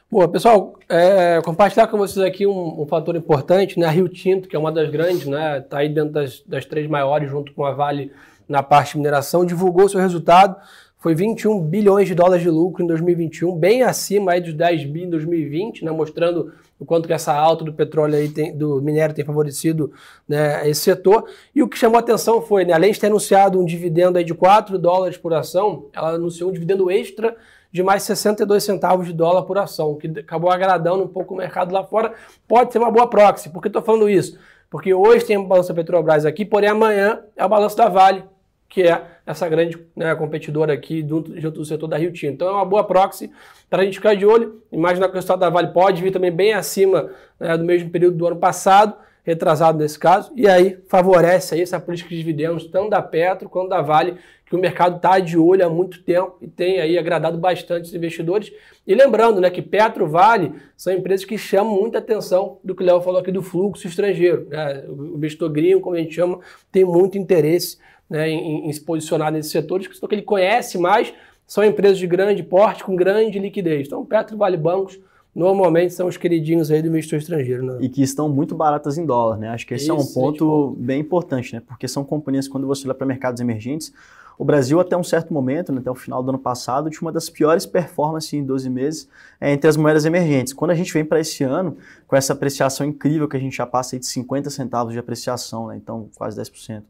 Boa, 0.10 0.28
pessoal, 0.28 0.80
é, 0.88 1.42
compartilhar 1.44 1.88
com 1.88 1.98
vocês 1.98 2.26
aqui 2.26 2.48
um, 2.48 2.82
um, 2.82 2.88
fator 2.88 3.14
importante, 3.18 3.78
né? 3.78 3.88
A 3.88 3.92
Rio 3.92 4.08
Tinto, 4.08 4.48
que 4.48 4.56
é 4.56 4.60
uma 4.60 4.72
das 4.72 4.90
grandes, 4.90 5.28
né? 5.28 5.58
Está 5.58 5.80
aí 5.80 5.90
dentro 5.90 6.14
das, 6.14 6.42
das 6.48 6.66
três 6.66 6.88
maiores, 6.88 7.30
junto 7.30 7.54
com 7.54 7.66
a 7.66 7.74
Vale 7.74 8.14
na 8.48 8.64
parte 8.64 8.94
de 8.94 9.00
mineração, 9.00 9.46
divulgou 9.46 9.90
seu 9.90 10.00
resultado 10.00 10.56
foi 11.08 11.16
21 11.16 11.62
bilhões 11.62 12.06
de 12.06 12.14
dólares 12.14 12.44
de 12.44 12.50
lucro 12.50 12.84
em 12.84 12.88
2021, 12.88 13.56
bem 13.56 13.82
acima 13.82 14.34
aí 14.34 14.42
dos 14.42 14.54
10 14.54 14.84
bi 14.88 15.04
em 15.04 15.10
2020, 15.10 15.86
né, 15.86 15.90
mostrando 15.90 16.52
o 16.78 16.86
quanto 16.86 17.08
que 17.08 17.14
essa 17.14 17.34
alta 17.34 17.64
do 17.64 17.72
petróleo 17.72 18.16
aí 18.16 18.28
tem, 18.28 18.54
do 18.54 18.82
minério 18.82 19.16
tem 19.16 19.24
favorecido 19.24 19.90
né, 20.28 20.70
esse 20.70 20.82
setor. 20.82 21.24
E 21.56 21.64
o 21.64 21.70
que 21.70 21.78
chamou 21.78 21.98
atenção 21.98 22.42
foi, 22.42 22.66
né, 22.66 22.74
além 22.74 22.92
de 22.92 23.00
ter 23.00 23.08
anunciado 23.08 23.58
um 23.58 23.64
dividendo 23.64 24.18
aí 24.18 24.26
de 24.26 24.34
4 24.34 24.78
dólares 24.78 25.16
por 25.16 25.34
ação, 25.34 25.86
ela 25.94 26.10
anunciou 26.10 26.50
um 26.50 26.54
dividendo 26.54 26.92
extra 26.92 27.38
de 27.72 27.82
mais 27.82 28.04
62 28.04 28.62
centavos 28.62 29.08
de 29.08 29.14
dólar 29.14 29.44
por 29.44 29.58
ação, 29.58 29.96
que 29.96 30.08
acabou 30.08 30.52
agradando 30.52 31.06
um 31.06 31.08
pouco 31.08 31.36
o 31.36 31.38
mercado 31.38 31.74
lá 31.74 31.86
fora. 31.86 32.16
Pode 32.46 32.74
ser 32.74 32.80
uma 32.80 32.92
boa 32.92 33.10
proxy. 33.10 33.50
Por 33.50 33.62
que 33.62 33.70
estou 33.70 33.82
falando 33.82 34.10
isso? 34.10 34.38
Porque 34.70 34.94
hoje 34.94 35.24
tem 35.24 35.38
a 35.38 35.42
balança 35.42 35.74
Petrobras 35.74 36.26
aqui, 36.26 36.44
porém 36.44 36.70
amanhã 36.70 37.22
é 37.34 37.44
a 37.44 37.48
balança 37.48 37.78
da 37.78 37.88
Vale, 37.88 38.26
que 38.68 38.82
é 38.82 39.17
essa 39.28 39.48
grande 39.50 39.78
né, 39.94 40.16
competidora 40.16 40.74
aqui 40.74 41.06
junto, 41.08 41.40
junto 41.40 41.60
do 41.60 41.66
setor 41.66 41.88
da 41.88 41.98
Rio 41.98 42.14
Tinto. 42.14 42.34
Então 42.34 42.48
é 42.48 42.52
uma 42.54 42.66
boa 42.66 42.84
proxy 42.86 43.30
para 43.70 43.82
a 43.82 43.86
gente 43.86 43.96
ficar 43.96 44.16
de 44.16 44.26
olho. 44.26 44.62
Imagina 44.72 45.06
que 45.06 45.12
o 45.12 45.16
resultado 45.16 45.40
da 45.40 45.50
Vale 45.50 45.68
pode 45.74 46.02
vir 46.02 46.12
também 46.12 46.32
bem 46.32 46.54
acima 46.54 47.12
né, 47.38 47.58
do 47.58 47.66
mesmo 47.66 47.90
período 47.90 48.16
do 48.16 48.26
ano 48.26 48.38
passado, 48.38 48.96
retrasado 49.26 49.78
nesse 49.78 50.00
caso, 50.00 50.32
e 50.38 50.48
aí 50.48 50.78
favorece 50.88 51.54
aí 51.54 51.62
essa 51.62 51.78
política 51.78 52.10
de 52.10 52.16
dividendos 52.16 52.66
tanto 52.68 52.90
da 52.90 53.02
Petro 53.02 53.50
quanto 53.50 53.68
da 53.68 53.82
Vale, 53.82 54.16
que 54.46 54.56
o 54.56 54.60
mercado 54.60 54.96
está 54.96 55.20
de 55.20 55.38
olho 55.38 55.66
há 55.66 55.70
muito 55.70 56.02
tempo 56.02 56.38
e 56.42 56.48
tem 56.48 56.80
aí 56.80 56.98
agradado 56.98 57.38
bastante 57.38 57.90
os 57.90 57.94
investidores. 57.94 58.54
E 58.86 58.96
lembrando 58.96 59.42
né, 59.42 59.50
que 59.50 59.62
Petro 59.62 60.08
Vale 60.08 60.54
são 60.78 60.94
empresas 60.94 61.26
que 61.26 61.38
chamam 61.38 61.76
muita 61.76 61.98
atenção 61.98 62.58
do 62.64 62.74
que 62.74 62.82
o 62.82 62.86
Léo 62.86 63.02
falou 63.02 63.20
aqui 63.20 63.30
do 63.30 63.42
fluxo 63.42 63.86
estrangeiro. 63.86 64.48
Né? 64.50 64.86
O 64.88 65.18
investidor 65.18 65.50
gringo, 65.50 65.82
como 65.82 65.98
a 65.98 66.00
gente 66.00 66.16
chama, 66.16 66.40
tem 66.72 66.86
muito 66.86 67.18
interesse 67.18 67.78
né, 68.10 68.30
em, 68.30 68.68
em, 68.68 68.74
se 68.74 68.82
posicionar 68.82 69.32
nesses 69.32 69.52
setores, 69.52 69.88
que 69.88 70.16
ele 70.16 70.22
conhece 70.22 70.78
mais, 70.78 71.14
são 71.46 71.64
empresas 71.64 71.98
de 71.98 72.08
grande 72.08 72.44
porte, 72.44 72.84
com 72.84 72.96
grande 72.96 73.40
liquidez. 73.40 73.88
Então, 73.88 74.06
Petro 74.06 74.38
Vale 74.38 74.58
Bancos 74.58 75.00
normalmente 75.34 75.94
são 75.94 76.08
os 76.08 76.18
queridinhos 76.18 76.72
aí 76.72 76.82
do 76.82 76.88
investidor 76.88 77.20
estrangeiro. 77.20 77.64
Né? 77.64 77.78
E 77.82 77.90
que 77.90 78.02
estão 78.02 78.28
muito 78.28 78.56
baratas 78.56 78.98
em 78.98 79.06
dólar, 79.06 79.38
né? 79.38 79.50
Acho 79.50 79.68
que 79.68 79.74
esse 79.76 79.84
Isso, 79.84 79.92
é 79.92 79.96
um 79.96 80.06
ponto 80.06 80.76
bem 80.80 81.00
importante, 81.00 81.54
né? 81.54 81.62
Porque 81.66 81.88
são 81.88 82.04
companhias, 82.04 82.48
quando 82.48 82.66
você 82.66 82.88
olha 82.88 82.96
para 82.96 83.06
mercados 83.06 83.40
emergentes, 83.40 83.94
o 84.38 84.46
Brasil, 84.46 84.80
até 84.80 84.96
um 84.96 85.04
certo 85.04 85.34
momento, 85.34 85.72
né, 85.72 85.80
até 85.80 85.90
o 85.90 85.96
final 85.96 86.22
do 86.22 86.30
ano 86.30 86.38
passado, 86.38 86.90
tinha 86.92 87.02
uma 87.02 87.12
das 87.12 87.28
piores 87.28 87.66
performances 87.66 88.34
em 88.34 88.44
12 88.44 88.70
meses 88.70 89.10
é, 89.42 89.52
entre 89.52 89.68
as 89.68 89.76
moedas 89.76 90.06
emergentes. 90.06 90.54
Quando 90.54 90.72
a 90.72 90.76
gente 90.76 90.94
vem 90.94 91.04
para 91.04 91.20
esse 91.20 91.44
ano, 91.44 91.76
com 92.08 92.16
essa 92.16 92.34
apreciação 92.34 92.86
incrível 92.86 93.28
que 93.28 93.36
a 93.36 93.40
gente 93.40 93.58
já 93.58 93.66
passa 93.66 93.98
de 93.98 94.06
50 94.06 94.52
centavos 94.52 94.94
de 94.94 95.00
apreciação, 95.00 95.68
né, 95.68 95.76
então 95.76 96.10
quase 96.16 96.40
10%, 96.40 96.84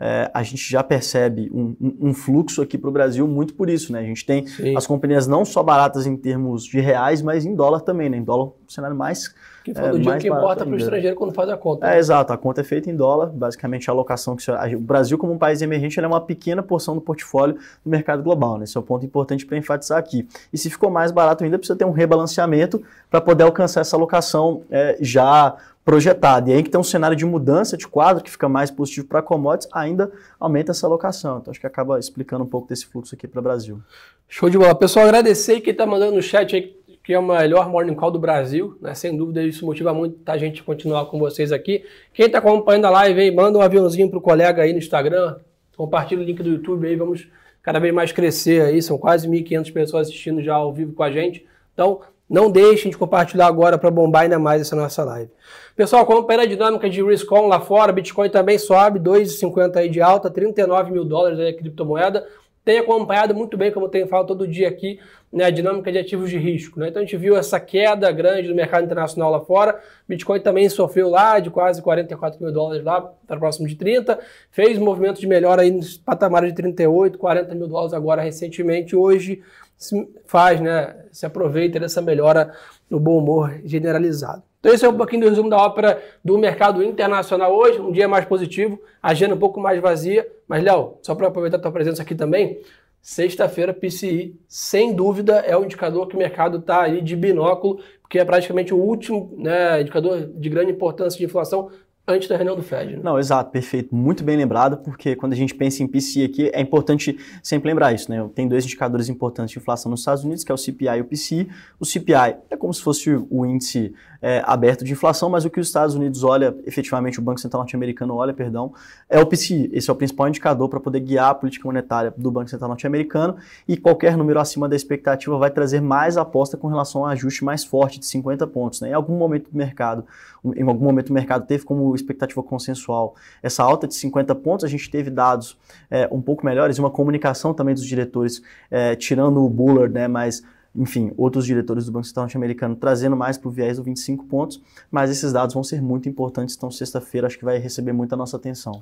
é, 0.00 0.30
a 0.32 0.42
gente 0.42 0.68
já 0.70 0.82
percebe 0.82 1.50
um, 1.52 1.76
um 2.00 2.14
fluxo 2.14 2.62
aqui 2.62 2.78
para 2.78 2.88
o 2.88 2.92
Brasil 2.92 3.28
muito 3.28 3.52
por 3.54 3.68
isso, 3.68 3.92
né? 3.92 4.00
A 4.00 4.04
gente 4.04 4.24
tem 4.24 4.46
Sim. 4.46 4.74
as 4.74 4.86
companhias 4.86 5.26
não 5.26 5.44
só 5.44 5.62
baratas 5.62 6.06
em 6.06 6.16
termos 6.16 6.64
de 6.64 6.80
reais, 6.80 7.20
mas 7.20 7.44
em 7.44 7.54
dólar 7.54 7.80
também, 7.80 8.08
né? 8.08 8.16
Em 8.16 8.24
dólar, 8.24 8.52
cenário 8.72 8.96
mais. 8.96 9.34
Que 9.64 9.74
foi 9.74 9.84
é, 9.84 9.90
do 9.90 9.98
dia 9.98 10.16
que 10.18 10.28
importa 10.28 10.64
para 10.64 10.74
o 10.74 10.76
estrangeiro 10.76 11.16
quando 11.16 11.34
faz 11.34 11.48
a 11.48 11.56
conta. 11.56 11.86
É, 11.86 11.90
né? 11.90 11.98
exato, 11.98 12.32
a 12.32 12.38
conta 12.38 12.60
é 12.60 12.64
feita 12.64 12.90
em 12.90 12.96
dólar, 12.96 13.26
basicamente 13.26 13.90
a 13.90 13.92
alocação 13.92 14.36
que 14.36 14.50
o 14.74 14.80
Brasil, 14.80 15.18
como 15.18 15.32
um 15.32 15.38
país 15.38 15.60
emergente, 15.60 16.00
é 16.00 16.06
uma 16.06 16.20
pequena 16.20 16.62
porção 16.62 16.94
do 16.94 17.00
portfólio 17.00 17.56
do 17.84 17.90
mercado 17.90 18.22
global, 18.22 18.58
né? 18.58 18.64
Esse 18.64 18.76
é 18.76 18.80
o 18.80 18.82
um 18.82 18.86
ponto 18.86 19.04
importante 19.04 19.44
para 19.44 19.58
enfatizar 19.58 19.98
aqui. 19.98 20.26
E 20.52 20.58
se 20.58 20.70
ficou 20.70 20.90
mais 20.90 21.12
barato 21.12 21.44
ainda, 21.44 21.58
precisa 21.58 21.78
ter 21.78 21.84
um 21.84 21.92
rebalanceamento 21.92 22.82
para 23.10 23.20
poder 23.20 23.44
alcançar 23.44 23.80
essa 23.82 23.96
alocação 23.96 24.62
é, 24.70 24.96
já 25.00 25.56
projetada. 25.84 26.50
E 26.50 26.54
aí 26.54 26.62
que 26.62 26.70
tem 26.70 26.80
um 26.80 26.84
cenário 26.84 27.16
de 27.16 27.24
mudança 27.24 27.76
de 27.76 27.86
quadro 27.88 28.22
que 28.22 28.30
fica 28.30 28.48
mais 28.48 28.70
positivo 28.70 29.06
para 29.08 29.22
commodities, 29.22 29.68
ainda 29.72 30.10
aumenta 30.38 30.72
essa 30.72 30.86
alocação. 30.86 31.38
Então 31.38 31.50
acho 31.50 31.60
que 31.60 31.66
acaba 31.66 31.98
explicando 31.98 32.44
um 32.44 32.46
pouco 32.46 32.68
desse 32.68 32.86
fluxo 32.86 33.14
aqui 33.14 33.26
para 33.26 33.40
o 33.40 33.42
Brasil. 33.42 33.80
Show 34.28 34.48
de 34.48 34.56
bola. 34.56 34.74
Pessoal, 34.74 35.06
agradecer 35.06 35.60
quem 35.60 35.72
está 35.72 35.84
mandando 35.84 36.14
no 36.14 36.22
chat 36.22 36.54
aí 36.54 36.76
que 37.02 37.12
é 37.12 37.18
o 37.18 37.22
melhor 37.22 37.68
morning 37.68 37.94
call 37.94 38.10
do 38.10 38.18
Brasil, 38.18 38.76
né? 38.80 38.94
Sem 38.94 39.16
dúvida 39.16 39.42
isso 39.42 39.64
motiva 39.64 39.92
muito 39.92 40.16
a 40.26 40.36
gente 40.36 40.62
continuar 40.62 41.06
com 41.06 41.18
vocês 41.18 41.52
aqui. 41.52 41.84
Quem 42.12 42.26
está 42.26 42.38
acompanhando 42.38 42.84
a 42.86 42.90
live 42.90 43.20
aí, 43.20 43.30
manda 43.30 43.58
um 43.58 43.62
aviãozinho 43.62 44.10
pro 44.10 44.20
colega 44.20 44.62
aí 44.62 44.72
no 44.72 44.78
Instagram, 44.78 45.36
compartilha 45.76 46.20
o 46.20 46.24
link 46.24 46.42
do 46.42 46.50
YouTube 46.50 46.86
aí, 46.86 46.96
vamos 46.96 47.28
cada 47.62 47.78
vez 47.78 47.92
mais 47.92 48.12
crescer 48.12 48.62
aí, 48.62 48.82
são 48.82 48.98
quase 48.98 49.28
1.500 49.28 49.72
pessoas 49.72 50.08
assistindo 50.08 50.42
já 50.42 50.54
ao 50.54 50.72
vivo 50.72 50.92
com 50.92 51.02
a 51.02 51.10
gente. 51.10 51.46
Então, 51.72 52.00
não 52.28 52.48
deixem 52.48 52.92
de 52.92 52.96
compartilhar 52.96 53.48
agora 53.48 53.76
para 53.76 53.90
bombar 53.90 54.22
ainda 54.22 54.38
mais 54.38 54.62
essa 54.62 54.76
nossa 54.76 55.02
live. 55.02 55.30
Pessoal, 55.74 56.02
acompanha 56.02 56.42
a 56.42 56.46
dinâmica 56.46 56.88
de 56.88 57.02
risk 57.02 57.30
on 57.32 57.48
lá 57.48 57.58
fora, 57.60 57.92
Bitcoin 57.92 58.30
também 58.30 58.56
sobe, 58.56 59.00
2,50 59.00 59.76
aí 59.76 59.88
de 59.88 60.00
alta, 60.00 60.30
39 60.30 60.92
mil 60.92 61.04
dólares 61.04 61.40
aí 61.40 61.48
a 61.48 61.56
criptomoeda. 61.56 62.24
Tem 62.64 62.78
acompanhado 62.78 63.34
muito 63.34 63.56
bem, 63.56 63.72
como 63.72 63.86
eu 63.86 63.90
tenho 63.90 64.06
falado 64.06 64.26
todo 64.26 64.46
dia 64.46 64.68
aqui, 64.68 65.00
né, 65.32 65.44
a 65.44 65.50
dinâmica 65.50 65.90
de 65.90 65.98
ativos 65.98 66.28
de 66.28 66.36
risco. 66.36 66.78
Né? 66.78 66.88
Então 66.88 67.00
a 67.00 67.04
gente 67.04 67.16
viu 67.16 67.36
essa 67.36 67.58
queda 67.58 68.10
grande 68.12 68.48
do 68.48 68.54
mercado 68.54 68.84
internacional 68.84 69.30
lá 69.30 69.40
fora. 69.40 69.80
Bitcoin 70.08 70.40
também 70.40 70.68
sofreu 70.68 71.08
lá 71.08 71.38
de 71.38 71.50
quase 71.50 71.80
44 71.80 72.42
mil 72.42 72.52
dólares 72.52 72.84
lá, 72.84 73.00
para 73.00 73.38
próximo 73.38 73.66
de 73.66 73.76
30. 73.76 74.18
Fez 74.50 74.78
um 74.78 74.84
movimento 74.84 75.20
de 75.20 75.26
melhora 75.26 75.62
aí 75.62 75.70
nos 75.70 75.96
patamares 75.96 76.50
de 76.50 76.56
38, 76.56 77.18
40 77.18 77.54
mil 77.54 77.68
dólares 77.68 77.94
agora 77.94 78.22
recentemente. 78.22 78.94
Hoje 78.94 79.42
se 79.76 80.08
faz, 80.26 80.60
né, 80.60 80.94
se 81.10 81.24
aproveita 81.24 81.80
dessa 81.80 82.02
melhora 82.02 82.52
no 82.90 83.00
bom 83.00 83.18
humor 83.18 83.60
generalizado. 83.64 84.49
Então 84.60 84.74
esse 84.74 84.84
é 84.84 84.88
um 84.88 84.96
pouquinho 84.96 85.22
do 85.22 85.28
resumo 85.30 85.48
da 85.48 85.56
ópera 85.56 86.02
do 86.22 86.36
mercado 86.36 86.82
internacional 86.82 87.54
hoje, 87.56 87.80
um 87.80 87.90
dia 87.90 88.06
mais 88.06 88.26
positivo, 88.26 88.78
agenda 89.02 89.34
um 89.34 89.38
pouco 89.38 89.58
mais 89.58 89.80
vazia, 89.80 90.30
mas 90.46 90.62
Léo, 90.62 90.98
só 91.02 91.14
para 91.14 91.28
aproveitar 91.28 91.56
a 91.56 91.60
tua 91.60 91.72
presença 91.72 92.02
aqui 92.02 92.14
também, 92.14 92.60
sexta-feira 93.00 93.72
PCI, 93.72 94.38
sem 94.46 94.94
dúvida, 94.94 95.36
é 95.38 95.56
o 95.56 95.64
indicador 95.64 96.06
que 96.06 96.14
o 96.14 96.18
mercado 96.18 96.58
está 96.58 96.82
aí 96.82 97.00
de 97.00 97.16
binóculo, 97.16 97.80
porque 98.02 98.18
é 98.18 98.24
praticamente 98.24 98.74
o 98.74 98.76
último 98.76 99.34
né, 99.38 99.80
indicador 99.80 100.26
de 100.26 100.48
grande 100.50 100.72
importância 100.72 101.18
de 101.18 101.24
inflação 101.24 101.70
antes 102.06 102.28
da 102.28 102.36
reunião 102.36 102.56
do 102.56 102.62
Fed. 102.62 102.96
Né? 102.96 103.00
Não, 103.02 103.18
exato, 103.18 103.50
perfeito. 103.50 103.94
Muito 103.94 104.24
bem 104.24 104.36
lembrado, 104.36 104.78
porque 104.78 105.14
quando 105.14 105.32
a 105.32 105.36
gente 105.36 105.54
pensa 105.54 105.82
em 105.82 105.86
PCI 105.86 106.24
aqui, 106.24 106.50
é 106.52 106.60
importante 106.60 107.16
sempre 107.42 107.70
lembrar 107.70 107.92
isso, 107.92 108.10
né? 108.10 108.28
Tem 108.34 108.48
dois 108.48 108.64
indicadores 108.64 109.08
importantes 109.08 109.52
de 109.52 109.58
inflação 109.58 109.90
nos 109.90 110.00
Estados 110.00 110.24
Unidos, 110.24 110.44
que 110.44 110.50
é 110.50 110.54
o 110.54 110.58
CPI 110.58 110.98
e 110.98 111.00
o 111.00 111.04
PCI. 111.04 111.48
O 111.78 111.84
CPI 111.84 112.36
é 112.50 112.56
como 112.56 112.74
se 112.74 112.82
fosse 112.82 113.10
o 113.30 113.46
índice 113.46 113.94
é, 114.22 114.42
aberto 114.44 114.84
de 114.84 114.92
inflação, 114.92 115.30
mas 115.30 115.44
o 115.44 115.50
que 115.50 115.60
os 115.60 115.66
Estados 115.66 115.94
Unidos 115.94 116.22
olha, 116.22 116.54
efetivamente 116.66 117.18
o 117.18 117.22
Banco 117.22 117.40
Central 117.40 117.62
norte-americano 117.62 118.14
olha, 118.14 118.34
perdão, 118.34 118.72
é 119.08 119.20
o 119.20 119.26
PCI. 119.26 119.70
Esse 119.72 119.88
é 119.88 119.92
o 119.92 119.96
principal 119.96 120.28
indicador 120.28 120.68
para 120.68 120.80
poder 120.80 121.00
guiar 121.00 121.30
a 121.30 121.34
política 121.34 121.66
monetária 121.66 122.12
do 122.16 122.30
Banco 122.30 122.50
Central 122.50 122.68
norte-americano 122.68 123.36
e 123.66 123.76
qualquer 123.76 124.16
número 124.16 124.38
acima 124.40 124.68
da 124.68 124.76
expectativa 124.76 125.36
vai 125.38 125.50
trazer 125.50 125.80
mais 125.80 126.16
aposta 126.16 126.56
com 126.56 126.68
relação 126.68 127.04
a 127.04 127.10
ajuste 127.10 127.44
mais 127.44 127.64
forte 127.64 127.98
de 127.98 128.06
50 128.06 128.46
pontos. 128.46 128.80
Né? 128.80 128.90
Em 128.90 128.94
algum 128.94 129.16
momento 129.16 129.50
do 129.50 129.56
mercado, 129.56 130.04
em 130.44 130.62
algum 130.62 130.84
momento 130.84 131.10
o 131.10 131.12
mercado 131.12 131.46
teve 131.46 131.64
como 131.64 131.94
expectativa 131.94 132.42
consensual 132.42 133.14
essa 133.42 133.62
alta 133.62 133.86
de 133.86 133.94
50 133.94 134.34
pontos, 134.36 134.64
a 134.64 134.68
gente 134.68 134.90
teve 134.90 135.10
dados 135.10 135.58
é, 135.90 136.08
um 136.10 136.20
pouco 136.20 136.44
melhores 136.44 136.78
uma 136.78 136.90
comunicação 136.90 137.54
também 137.54 137.74
dos 137.74 137.86
diretores, 137.86 138.42
é, 138.70 138.94
tirando 138.96 139.44
o 139.44 139.48
Bullard, 139.48 139.92
né, 139.92 140.08
mas 140.08 140.42
enfim, 140.74 141.12
outros 141.16 141.44
diretores 141.44 141.86
do 141.86 141.92
Banco 141.92 142.06
Central 142.06 142.24
norte-americano 142.24 142.76
trazendo 142.76 143.16
mais 143.16 143.36
para 143.36 143.48
o 143.48 143.50
viés 143.50 143.76
do 143.76 143.82
25 143.82 144.24
pontos, 144.26 144.60
mas 144.90 145.10
esses 145.10 145.32
dados 145.32 145.54
vão 145.54 145.64
ser 145.64 145.82
muito 145.82 146.08
importantes, 146.08 146.54
então 146.56 146.70
sexta-feira 146.70 147.26
acho 147.26 147.38
que 147.38 147.44
vai 147.44 147.58
receber 147.58 147.92
muita 147.92 148.16
nossa 148.16 148.36
atenção. 148.36 148.80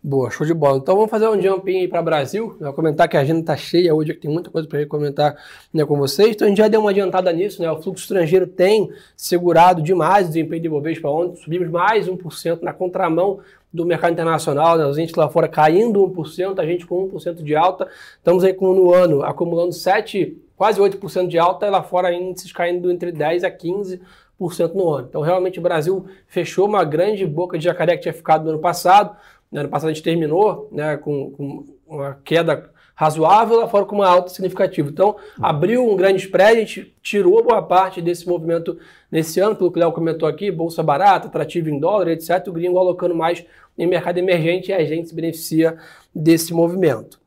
Boa, 0.00 0.30
show 0.30 0.46
de 0.46 0.54
bola. 0.54 0.78
Então 0.78 0.94
vamos 0.94 1.10
fazer 1.10 1.28
um 1.28 1.40
jumping 1.40 1.88
para 1.88 2.00
Brasil, 2.00 2.56
né? 2.60 2.70
comentar 2.72 3.08
que 3.08 3.16
a 3.16 3.20
agenda 3.20 3.40
está 3.40 3.56
cheia 3.56 3.92
hoje, 3.92 4.14
que 4.14 4.20
tem 4.20 4.30
muita 4.30 4.48
coisa 4.48 4.68
para 4.68 4.84
comentar 4.86 5.36
né, 5.74 5.84
com 5.84 5.96
vocês. 5.96 6.30
Então 6.30 6.46
a 6.46 6.48
gente 6.48 6.58
já 6.58 6.68
deu 6.68 6.80
uma 6.80 6.90
adiantada 6.90 7.32
nisso, 7.32 7.60
né? 7.60 7.70
O 7.70 7.82
fluxo 7.82 8.04
estrangeiro 8.04 8.46
tem 8.46 8.92
segurado 9.16 9.82
demais 9.82 10.26
o 10.26 10.28
desempenho 10.28 10.62
de 10.62 10.68
Ibovespa 10.68 11.08
ontem, 11.08 11.42
subimos 11.42 11.68
mais 11.68 12.06
1% 12.06 12.62
na 12.62 12.72
contramão 12.72 13.40
do 13.72 13.84
mercado 13.84 14.12
internacional, 14.12 14.78
né? 14.78 14.86
os 14.86 14.98
índices 14.98 15.16
lá 15.16 15.28
fora 15.28 15.48
caindo 15.48 16.00
1%, 16.00 16.60
a 16.60 16.64
gente 16.64 16.86
com 16.86 17.10
1% 17.10 17.42
de 17.42 17.56
alta. 17.56 17.88
Estamos 18.16 18.44
aí 18.44 18.54
com 18.54 18.72
no 18.72 18.94
ano 18.94 19.24
acumulando 19.24 19.72
7 19.72 20.38
quase 20.58 20.80
8% 20.80 21.28
de 21.28 21.38
alta, 21.38 21.70
lá 21.70 21.84
fora 21.84 22.12
índices 22.12 22.52
caindo 22.52 22.90
entre 22.90 23.12
10% 23.12 23.44
a 23.44 23.50
15% 23.50 24.74
no 24.74 24.90
ano. 24.90 25.06
Então, 25.08 25.22
realmente, 25.22 25.60
o 25.60 25.62
Brasil 25.62 26.04
fechou 26.26 26.66
uma 26.66 26.84
grande 26.84 27.24
boca 27.24 27.56
de 27.56 27.64
jacaré 27.64 27.96
que 27.96 28.02
tinha 28.02 28.12
ficado 28.12 28.42
no 28.42 28.50
ano 28.50 28.58
passado. 28.58 29.16
No 29.52 29.60
ano 29.60 29.68
passado 29.68 29.88
a 29.88 29.92
gente 29.92 30.02
terminou 30.02 30.68
né, 30.72 30.96
com, 30.96 31.30
com 31.30 31.64
uma 31.86 32.18
queda 32.24 32.70
razoável, 32.92 33.60
lá 33.60 33.68
fora 33.68 33.84
com 33.84 33.94
uma 33.94 34.08
alta 34.08 34.30
significativa. 34.30 34.90
Então, 34.90 35.14
abriu 35.40 35.88
um 35.88 35.94
grande 35.94 36.24
spread, 36.24 36.56
a 36.56 36.60
gente 36.64 36.92
tirou 37.00 37.44
boa 37.44 37.62
parte 37.62 38.02
desse 38.02 38.26
movimento 38.26 38.76
nesse 39.08 39.38
ano, 39.38 39.54
pelo 39.54 39.70
que 39.70 39.78
o 39.78 39.80
Léo 39.80 39.92
comentou 39.92 40.28
aqui, 40.28 40.50
bolsa 40.50 40.82
barata, 40.82 41.28
atrativa 41.28 41.70
em 41.70 41.78
dólar, 41.78 42.08
etc. 42.08 42.48
O 42.48 42.52
gringo 42.52 42.76
alocando 42.76 43.14
mais 43.14 43.44
em 43.78 43.86
mercado 43.86 44.18
emergente 44.18 44.72
e 44.72 44.74
a 44.74 44.84
gente 44.84 45.08
se 45.08 45.14
beneficia 45.14 45.78
desse 46.12 46.52
movimento. 46.52 47.20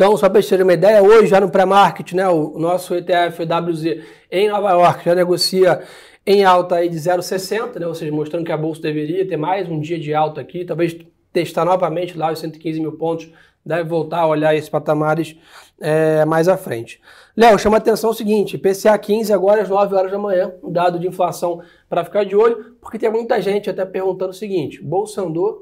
Então, 0.00 0.16
só 0.16 0.30
para 0.30 0.40
vocês 0.40 0.48
terem 0.48 0.64
uma 0.64 0.72
ideia, 0.72 1.02
hoje 1.02 1.26
já 1.26 1.38
no 1.38 1.50
pré-market, 1.50 2.14
né, 2.14 2.26
o 2.26 2.58
nosso 2.58 2.94
ETF 2.94 3.42
WZ 3.44 4.02
em 4.30 4.48
Nova 4.48 4.70
York 4.70 5.04
já 5.04 5.14
negocia 5.14 5.82
em 6.26 6.42
alta 6.42 6.76
aí 6.76 6.88
de 6.88 6.96
0,60, 6.96 7.78
né, 7.78 7.86
ou 7.86 7.94
seja, 7.94 8.10
mostrando 8.10 8.46
que 8.46 8.50
a 8.50 8.56
bolsa 8.56 8.80
deveria 8.80 9.28
ter 9.28 9.36
mais 9.36 9.68
um 9.68 9.78
dia 9.78 10.00
de 10.00 10.14
alta 10.14 10.40
aqui, 10.40 10.64
talvez 10.64 10.96
testar 11.34 11.66
novamente 11.66 12.16
lá 12.16 12.32
os 12.32 12.38
115 12.38 12.80
mil 12.80 12.92
pontos, 12.92 13.30
deve 13.62 13.90
voltar 13.90 14.20
a 14.20 14.26
olhar 14.26 14.54
esses 14.54 14.70
patamares 14.70 15.36
é, 15.78 16.24
mais 16.24 16.48
à 16.48 16.56
frente. 16.56 16.98
Léo, 17.36 17.58
chama 17.58 17.76
atenção 17.76 18.08
o 18.08 18.14
seguinte, 18.14 18.56
PCA 18.56 18.96
15 18.96 19.34
agora 19.34 19.60
às 19.60 19.68
9 19.68 19.94
horas 19.94 20.10
da 20.10 20.18
manhã, 20.18 20.50
dado 20.66 20.98
de 20.98 21.08
inflação 21.08 21.60
para 21.90 22.06
ficar 22.06 22.24
de 22.24 22.34
olho, 22.34 22.74
porque 22.80 22.98
tem 22.98 23.12
muita 23.12 23.38
gente 23.42 23.68
até 23.68 23.84
perguntando 23.84 24.30
o 24.30 24.34
seguinte, 24.34 24.82
bolsa 24.82 25.20
andou, 25.20 25.60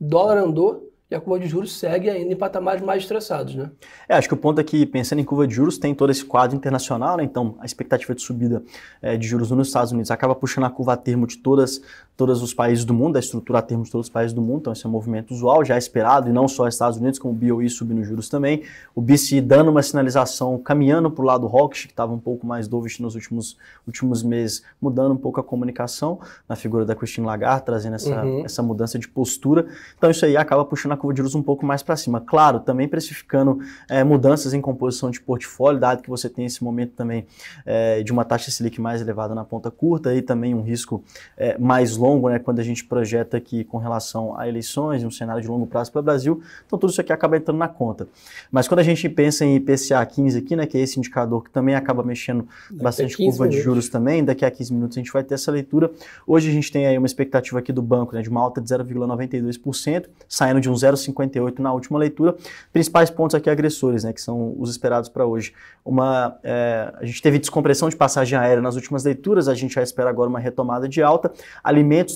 dólar 0.00 0.38
andou, 0.38 0.89
e 1.10 1.14
a 1.14 1.20
curva 1.20 1.40
de 1.40 1.48
juros 1.48 1.76
segue 1.76 2.08
ainda 2.08 2.32
em 2.32 2.36
patamares 2.36 2.82
mais 2.82 3.02
estressados, 3.02 3.54
né? 3.54 3.70
É, 4.08 4.14
acho 4.14 4.28
que 4.28 4.34
o 4.34 4.36
ponto 4.36 4.60
aqui, 4.60 4.86
pensando 4.86 5.18
em 5.18 5.24
curva 5.24 5.46
de 5.46 5.54
juros, 5.54 5.76
tem 5.76 5.94
todo 5.94 6.10
esse 6.10 6.24
quadro 6.24 6.56
internacional, 6.56 7.16
né? 7.16 7.24
Então, 7.24 7.56
a 7.58 7.66
expectativa 7.66 8.14
de 8.14 8.22
subida 8.22 8.62
é, 9.02 9.16
de 9.16 9.26
juros 9.26 9.50
nos 9.50 9.66
Estados 9.66 9.90
Unidos 9.90 10.10
acaba 10.10 10.34
puxando 10.34 10.64
a 10.64 10.70
curva 10.70 10.92
a 10.92 10.96
termo 10.96 11.26
de 11.26 11.38
todas, 11.38 11.82
todos 12.20 12.42
os 12.42 12.52
países 12.52 12.84
do 12.84 12.92
mundo, 12.92 13.16
a 13.16 13.18
estrutura 13.18 13.60
a 13.60 13.62
termo 13.62 13.82
de 13.82 13.90
todos 13.90 14.08
os 14.08 14.12
países 14.12 14.34
do 14.34 14.42
mundo, 14.42 14.58
então 14.60 14.74
esse 14.74 14.84
é 14.84 14.88
um 14.90 14.92
movimento 14.92 15.32
usual, 15.32 15.64
já 15.64 15.78
esperado, 15.78 16.28
e 16.28 16.32
não 16.34 16.46
só 16.46 16.66
os 16.66 16.74
Estados 16.74 16.98
Unidos, 16.98 17.18
como 17.18 17.32
o 17.32 17.34
BOE 17.34 17.70
subindo 17.70 18.04
juros 18.04 18.28
também, 18.28 18.62
o 18.94 19.00
BCE 19.00 19.40
dando 19.40 19.70
uma 19.70 19.82
sinalização, 19.82 20.58
caminhando 20.58 21.10
para 21.10 21.22
o 21.22 21.24
lado 21.24 21.46
hawkish, 21.46 21.86
que 21.86 21.92
estava 21.92 22.12
um 22.12 22.18
pouco 22.18 22.46
mais 22.46 22.68
dovish 22.68 22.98
nos 22.98 23.14
últimos, 23.14 23.56
últimos 23.86 24.22
meses, 24.22 24.62
mudando 24.78 25.12
um 25.12 25.16
pouco 25.16 25.40
a 25.40 25.42
comunicação, 25.42 26.20
na 26.46 26.56
figura 26.56 26.84
da 26.84 26.94
Christine 26.94 27.26
Lagarde, 27.26 27.64
trazendo 27.64 27.94
essa, 27.94 28.22
uhum. 28.22 28.44
essa 28.44 28.62
mudança 28.62 28.98
de 28.98 29.08
postura, 29.08 29.66
então 29.96 30.10
isso 30.10 30.26
aí 30.26 30.36
acaba 30.36 30.62
puxando 30.62 30.92
a 30.92 30.98
curva 30.98 31.14
de 31.14 31.18
juros 31.18 31.34
um 31.34 31.42
pouco 31.42 31.64
mais 31.64 31.82
para 31.82 31.96
cima. 31.96 32.20
Claro, 32.20 32.60
também 32.60 32.86
precificando 32.86 33.60
é, 33.88 34.04
mudanças 34.04 34.52
em 34.52 34.60
composição 34.60 35.10
de 35.10 35.22
portfólio, 35.22 35.80
dado 35.80 36.02
que 36.02 36.10
você 36.10 36.28
tem 36.28 36.44
esse 36.44 36.62
momento 36.62 36.92
também 36.92 37.26
é, 37.64 38.02
de 38.02 38.12
uma 38.12 38.26
taxa 38.26 38.50
Selic 38.50 38.78
mais 38.78 39.00
elevada 39.00 39.34
na 39.34 39.42
ponta 39.42 39.70
curta 39.70 40.14
e 40.14 40.20
também 40.20 40.54
um 40.54 40.60
risco 40.60 41.02
é, 41.34 41.56
mais 41.56 41.96
longo, 41.96 42.09
né, 42.18 42.38
quando 42.38 42.58
a 42.58 42.62
gente 42.62 42.84
projeta 42.84 43.36
aqui 43.36 43.64
com 43.64 43.78
relação 43.78 44.38
a 44.38 44.48
eleições, 44.48 45.04
um 45.04 45.10
cenário 45.10 45.42
de 45.42 45.48
longo 45.48 45.66
prazo 45.66 45.92
para 45.92 46.00
o 46.00 46.02
Brasil. 46.02 46.42
Então, 46.66 46.78
tudo 46.78 46.90
isso 46.90 47.00
aqui 47.00 47.12
acaba 47.12 47.36
entrando 47.36 47.58
na 47.58 47.68
conta. 47.68 48.08
Mas 48.50 48.66
quando 48.66 48.80
a 48.80 48.82
gente 48.82 49.08
pensa 49.08 49.44
em 49.44 49.56
IPCA 49.56 50.04
15 50.04 50.38
aqui, 50.38 50.56
né, 50.56 50.66
que 50.66 50.76
é 50.76 50.80
esse 50.80 50.98
indicador 50.98 51.44
que 51.44 51.50
também 51.50 51.74
acaba 51.74 52.02
mexendo 52.02 52.46
bastante 52.70 53.16
curva 53.16 53.44
minutos. 53.44 53.56
de 53.56 53.62
juros 53.62 53.88
também, 53.88 54.24
daqui 54.24 54.44
a 54.44 54.50
15 54.50 54.72
minutos 54.72 54.96
a 54.96 55.00
gente 55.00 55.12
vai 55.12 55.22
ter 55.22 55.34
essa 55.34 55.50
leitura. 55.50 55.90
Hoje 56.26 56.48
a 56.48 56.52
gente 56.52 56.70
tem 56.72 56.86
aí 56.86 56.96
uma 56.96 57.06
expectativa 57.06 57.58
aqui 57.58 57.72
do 57.72 57.82
banco 57.82 58.14
né, 58.14 58.22
de 58.22 58.28
uma 58.28 58.40
alta 58.40 58.60
de 58.60 58.68
0,92%, 58.68 60.06
saindo 60.28 60.60
de 60.60 60.68
um 60.70 60.74
0,50 60.74 61.58
na 61.58 61.72
última 61.72 61.98
leitura. 61.98 62.34
Principais 62.72 63.10
pontos 63.10 63.34
aqui 63.34 63.50
agressores, 63.50 64.04
né, 64.04 64.12
que 64.12 64.20
são 64.20 64.54
os 64.58 64.70
esperados 64.70 65.08
para 65.08 65.26
hoje. 65.26 65.52
Uma, 65.84 66.38
é, 66.42 66.92
a 66.98 67.04
gente 67.04 67.22
teve 67.22 67.38
descompressão 67.38 67.88
de 67.88 67.96
passagem 67.96 68.38
aérea 68.38 68.62
nas 68.62 68.76
últimas 68.76 69.04
leituras, 69.04 69.48
a 69.48 69.54
gente 69.54 69.74
já 69.74 69.82
espera 69.82 70.10
agora 70.10 70.28
uma 70.28 70.38
retomada 70.38 70.88
de 70.88 71.02
alta. 71.02 71.32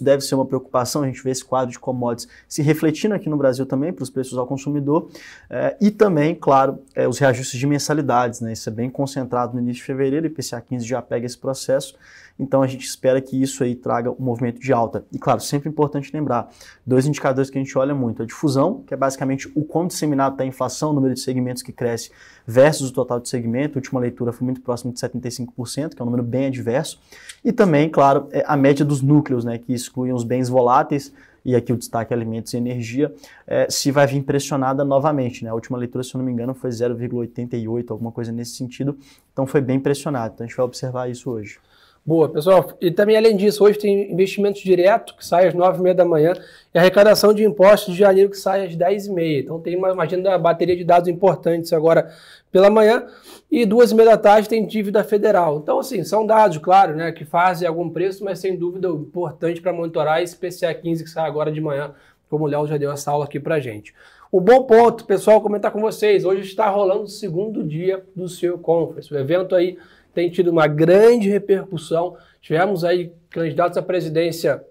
Deve 0.02 0.22
ser 0.22 0.34
uma 0.34 0.46
preocupação, 0.46 1.02
a 1.02 1.06
gente 1.06 1.22
vê 1.22 1.30
esse 1.30 1.44
quadro 1.44 1.70
de 1.70 1.78
commodities 1.78 2.28
se 2.48 2.62
refletindo 2.62 3.14
aqui 3.14 3.28
no 3.28 3.36
Brasil 3.36 3.66
também 3.66 3.92
para 3.92 4.02
os 4.02 4.10
preços 4.10 4.36
ao 4.38 4.46
consumidor. 4.46 5.08
É, 5.48 5.76
e 5.80 5.90
também, 5.90 6.34
claro, 6.34 6.78
é, 6.94 7.06
os 7.06 7.18
reajustes 7.18 7.58
de 7.58 7.66
mensalidades, 7.66 8.40
né, 8.40 8.52
isso 8.52 8.68
é 8.68 8.72
bem 8.72 8.90
concentrado 8.90 9.54
no 9.54 9.60
início 9.60 9.80
de 9.80 9.86
fevereiro, 9.86 10.26
e 10.26 10.28
IPCA 10.28 10.60
15 10.60 10.86
já 10.86 11.02
pega 11.02 11.26
esse 11.26 11.38
processo. 11.38 11.94
Então 12.38 12.62
a 12.62 12.66
gente 12.66 12.84
espera 12.84 13.20
que 13.20 13.40
isso 13.40 13.62
aí 13.62 13.76
traga 13.76 14.10
um 14.10 14.16
movimento 14.18 14.60
de 14.60 14.72
alta. 14.72 15.04
E 15.12 15.18
claro, 15.18 15.40
sempre 15.40 15.68
importante 15.68 16.10
lembrar, 16.12 16.50
dois 16.84 17.06
indicadores 17.06 17.48
que 17.48 17.58
a 17.58 17.62
gente 17.62 17.76
olha 17.78 17.94
muito, 17.94 18.22
a 18.22 18.26
difusão, 18.26 18.82
que 18.86 18.92
é 18.92 18.96
basicamente 18.96 19.50
o 19.54 19.64
quão 19.64 19.86
disseminado 19.86 20.34
está 20.34 20.44
a 20.44 20.46
inflação, 20.46 20.90
o 20.90 20.92
número 20.92 21.14
de 21.14 21.20
segmentos 21.20 21.62
que 21.62 21.72
cresce 21.72 22.10
versus 22.46 22.90
o 22.90 22.92
total 22.92 23.20
de 23.20 23.28
segmento. 23.28 23.78
A 23.78 23.80
última 23.80 24.00
leitura 24.00 24.32
foi 24.32 24.44
muito 24.44 24.60
próximo 24.60 24.92
de 24.92 24.98
75%, 24.98 25.94
que 25.94 26.00
é 26.00 26.02
um 26.02 26.06
número 26.06 26.22
bem 26.24 26.46
adverso. 26.46 27.00
E 27.44 27.52
também, 27.52 27.88
claro, 27.88 28.28
é 28.32 28.42
a 28.46 28.56
média 28.56 28.84
dos 28.84 29.00
núcleos, 29.00 29.44
né, 29.44 29.58
que 29.58 29.72
excluem 29.72 30.12
os 30.12 30.24
bens 30.24 30.48
voláteis, 30.48 31.12
e 31.44 31.54
aqui 31.54 31.72
o 31.72 31.76
destaque 31.76 32.12
é 32.12 32.16
alimentos 32.16 32.54
e 32.54 32.56
energia, 32.56 33.14
é, 33.46 33.66
se 33.68 33.90
vai 33.90 34.06
vir 34.06 34.22
pressionada 34.22 34.82
novamente. 34.82 35.44
Né? 35.44 35.50
A 35.50 35.54
última 35.54 35.76
leitura, 35.76 36.02
se 36.02 36.14
eu 36.14 36.18
não 36.18 36.24
me 36.24 36.32
engano, 36.32 36.54
foi 36.54 36.70
0,88, 36.70 37.90
alguma 37.90 38.10
coisa 38.10 38.32
nesse 38.32 38.56
sentido, 38.56 38.96
então 39.32 39.46
foi 39.46 39.60
bem 39.60 39.78
pressionado. 39.78 40.32
Então 40.34 40.44
a 40.44 40.48
gente 40.48 40.56
vai 40.56 40.64
observar 40.64 41.10
isso 41.10 41.30
hoje. 41.30 41.58
Boa, 42.06 42.28
pessoal. 42.28 42.70
E 42.82 42.90
também, 42.90 43.16
além 43.16 43.34
disso, 43.34 43.64
hoje 43.64 43.78
tem 43.78 44.12
investimentos 44.12 44.60
direto, 44.60 45.16
que 45.16 45.26
sai 45.26 45.48
às 45.48 45.54
9h30 45.54 45.94
da 45.94 46.04
manhã, 46.04 46.34
e 46.74 46.78
arrecadação 46.78 47.32
de 47.32 47.42
impostos 47.42 47.94
de 47.94 48.00
janeiro, 48.00 48.28
que 48.28 48.36
sai 48.36 48.66
às 48.66 48.76
10h30. 48.76 49.40
Então, 49.40 49.58
tem 49.58 49.74
uma, 49.74 49.90
uma 49.92 50.38
bateria 50.38 50.76
de 50.76 50.84
dados 50.84 51.08
importantes 51.08 51.72
agora 51.72 52.12
pela 52.52 52.68
manhã. 52.68 53.06
E 53.50 53.64
duas 53.64 53.90
e 53.90 53.94
meia 53.94 54.10
da 54.10 54.18
tarde 54.18 54.50
tem 54.50 54.66
dívida 54.66 55.02
federal. 55.02 55.60
Então, 55.62 55.78
assim, 55.78 56.04
são 56.04 56.26
dados, 56.26 56.58
claro, 56.58 56.94
né, 56.94 57.10
que 57.10 57.24
fazem 57.24 57.66
algum 57.66 57.88
preço, 57.88 58.22
mas 58.22 58.38
sem 58.38 58.54
dúvida 58.54 58.88
importante 58.88 59.62
para 59.62 59.72
monitorar 59.72 60.22
esse 60.22 60.36
PCA 60.36 60.74
15 60.74 61.04
que 61.04 61.10
sai 61.10 61.26
agora 61.26 61.50
de 61.50 61.60
manhã, 61.60 61.94
como 62.28 62.44
o 62.44 62.46
Léo 62.46 62.66
já 62.66 62.76
deu 62.76 62.92
essa 62.92 63.10
aula 63.10 63.24
aqui 63.24 63.40
para 63.40 63.58
gente. 63.60 63.94
Um 64.34 64.40
bom 64.40 64.64
ponto, 64.64 65.04
pessoal, 65.04 65.40
comentar 65.40 65.70
com 65.70 65.80
vocês. 65.80 66.24
Hoje 66.24 66.40
está 66.40 66.68
rolando 66.68 67.04
o 67.04 67.06
segundo 67.06 67.62
dia 67.62 68.04
do 68.16 68.28
CEO 68.28 68.58
Conference. 68.58 69.14
O 69.14 69.16
evento 69.16 69.54
aí 69.54 69.78
tem 70.12 70.28
tido 70.28 70.50
uma 70.50 70.66
grande 70.66 71.30
repercussão. 71.30 72.16
Tivemos 72.42 72.82
aí 72.82 73.12
candidatos 73.30 73.78
à 73.78 73.82
presidência 73.82 74.64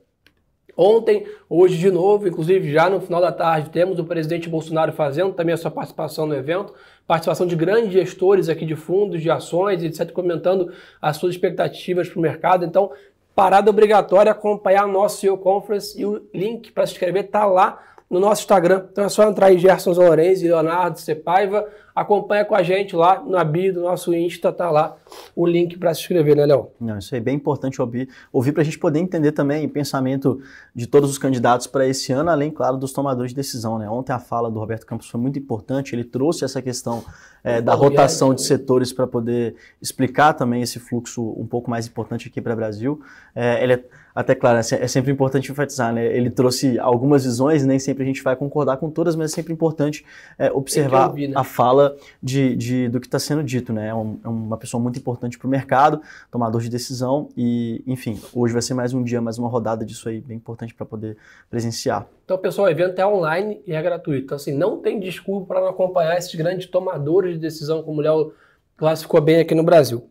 ontem, 0.75 1.25
hoje 1.49 1.77
de 1.77 1.89
novo, 1.89 2.27
inclusive 2.27 2.73
já 2.73 2.89
no 2.89 2.99
final 2.99 3.21
da 3.21 3.31
tarde, 3.31 3.69
temos 3.69 3.97
o 3.99 4.03
presidente 4.03 4.49
Bolsonaro 4.49 4.91
fazendo 4.91 5.31
também 5.31 5.53
a 5.53 5.57
sua 5.57 5.71
participação 5.71 6.25
no 6.25 6.35
evento, 6.35 6.73
participação 7.07 7.47
de 7.47 7.55
grandes 7.55 7.93
gestores 7.93 8.49
aqui 8.49 8.65
de 8.65 8.75
fundos, 8.75 9.21
de 9.21 9.31
ações, 9.31 9.81
etc., 9.81 10.11
comentando 10.11 10.73
as 11.01 11.15
suas 11.15 11.35
expectativas 11.35 12.09
para 12.09 12.19
o 12.19 12.21
mercado. 12.21 12.65
Então, 12.65 12.91
parada 13.33 13.69
obrigatória 13.69 14.29
acompanhar 14.29 14.85
nosso 14.89 15.21
CEO 15.21 15.37
Conference 15.37 15.97
e 15.97 16.05
o 16.05 16.27
link 16.33 16.69
para 16.73 16.85
se 16.85 16.91
inscrever 16.91 17.23
está 17.23 17.45
lá 17.45 17.92
no 18.13 18.19
nosso 18.19 18.41
Instagram. 18.41 18.85
Então 18.91 19.03
é 19.03 19.09
só 19.09 19.27
entrar 19.27 19.51
em 19.51 19.57
Gerson 19.57 19.91
Lourenço 19.91 20.45
e 20.45 20.47
Leonardo 20.47 20.99
Cepaiva. 20.99 21.67
Acompanha 21.95 22.43
com 22.43 22.55
a 22.55 22.63
gente 22.63 22.95
lá 22.95 23.23
na 23.25 23.43
bio 23.43 23.73
do 23.73 23.81
nosso 23.81 24.13
Insta, 24.13 24.51
tá 24.51 24.71
lá 24.71 24.95
o 25.35 25.45
link 25.45 25.77
para 25.77 25.93
se 25.93 26.01
inscrever, 26.01 26.35
né, 26.35 26.45
Léo? 26.45 26.69
Não, 26.79 26.97
isso 26.97 27.13
aí 27.13 27.21
é 27.21 27.23
bem 27.23 27.35
importante 27.35 27.81
ouvir, 27.81 28.09
ouvir 28.31 28.51
para 28.51 28.61
a 28.61 28.65
gente 28.65 28.79
poder 28.79 28.99
entender 28.99 29.31
também 29.31 29.65
o 29.65 29.69
pensamento 29.69 30.41
de 30.73 30.87
todos 30.87 31.09
os 31.09 31.17
candidatos 31.17 31.67
para 31.67 31.85
esse 31.87 32.11
ano, 32.11 32.29
além, 32.29 32.49
claro, 32.49 32.77
dos 32.77 32.91
tomadores 32.91 33.31
de 33.31 33.35
decisão. 33.35 33.77
Né? 33.77 33.87
Ontem 33.89 34.11
a 34.11 34.19
fala 34.19 34.49
do 34.49 34.59
Roberto 34.59 34.85
Campos 34.85 35.09
foi 35.09 35.19
muito 35.19 35.37
importante, 35.37 35.93
ele 35.93 36.03
trouxe 36.03 36.43
essa 36.43 36.61
questão 36.61 37.03
é, 37.43 37.61
da 37.61 37.73
rotação 37.73 38.33
de 38.33 38.41
setores 38.41 38.93
para 38.93 39.05
poder 39.05 39.55
explicar 39.81 40.33
também 40.33 40.61
esse 40.61 40.79
fluxo 40.79 41.21
um 41.37 41.45
pouco 41.45 41.69
mais 41.69 41.85
importante 41.85 42.27
aqui 42.27 42.41
para 42.41 42.53
o 42.53 42.55
Brasil. 42.55 43.01
É, 43.35 43.61
ele 43.63 43.73
é 43.73 43.83
até 44.15 44.35
claro, 44.35 44.59
é 44.59 44.87
sempre 44.87 45.11
importante 45.11 45.51
enfatizar, 45.51 45.91
né? 45.91 46.05
Ele 46.05 46.29
trouxe 46.29 46.77
algumas 46.77 47.23
visões, 47.23 47.65
nem 47.65 47.79
sempre 47.79 48.03
a 48.03 48.05
gente 48.05 48.21
vai 48.21 48.35
concordar 48.35 48.77
com 48.77 48.87
todas, 48.87 49.15
mas 49.15 49.31
é 49.31 49.35
sempre 49.35 49.51
importante 49.51 50.05
é, 50.37 50.51
observar 50.51 51.07
ouvir, 51.07 51.29
né? 51.29 51.33
a 51.35 51.43
fala 51.43 51.82
de, 52.21 52.55
de, 52.55 52.89
do 52.89 52.99
que 52.99 53.07
está 53.07 53.19
sendo 53.19 53.43
dito, 53.43 53.71
né? 53.73 53.87
É, 53.87 53.95
um, 53.95 54.19
é 54.23 54.27
uma 54.27 54.57
pessoa 54.57 54.81
muito 54.81 54.99
importante 54.99 55.37
para 55.37 55.47
o 55.47 55.49
mercado, 55.49 56.01
tomador 56.31 56.61
de 56.61 56.69
decisão 56.69 57.29
e, 57.35 57.83
enfim, 57.87 58.19
hoje 58.33 58.53
vai 58.53 58.61
ser 58.61 58.73
mais 58.73 58.93
um 58.93 59.03
dia, 59.03 59.21
mais 59.21 59.37
uma 59.37 59.49
rodada 59.49 59.85
disso 59.85 60.09
aí, 60.09 60.21
bem 60.21 60.37
importante 60.37 60.73
para 60.73 60.85
poder 60.85 61.17
presenciar. 61.49 62.07
Então, 62.25 62.37
pessoal, 62.37 62.67
o 62.67 62.69
evento 62.69 62.99
é 62.99 63.05
online 63.05 63.61
e 63.65 63.73
é 63.73 63.81
gratuito. 63.81 64.25
Então, 64.25 64.35
assim, 64.35 64.53
não 64.53 64.77
tem 64.77 64.99
desculpa 64.99 65.47
para 65.47 65.61
não 65.61 65.67
acompanhar 65.67 66.17
esses 66.17 66.33
grandes 66.35 66.67
tomadores 66.67 67.33
de 67.33 67.39
decisão, 67.39 67.83
como 67.83 67.99
o 67.99 68.01
Léo 68.01 68.33
classificou 68.77 69.21
bem 69.21 69.39
aqui 69.39 69.55
no 69.55 69.63
Brasil. 69.63 70.09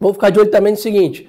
Vou 0.00 0.12
ficar 0.12 0.30
de 0.30 0.38
olho 0.38 0.50
também 0.50 0.72
no 0.72 0.78
seguinte 0.78 1.28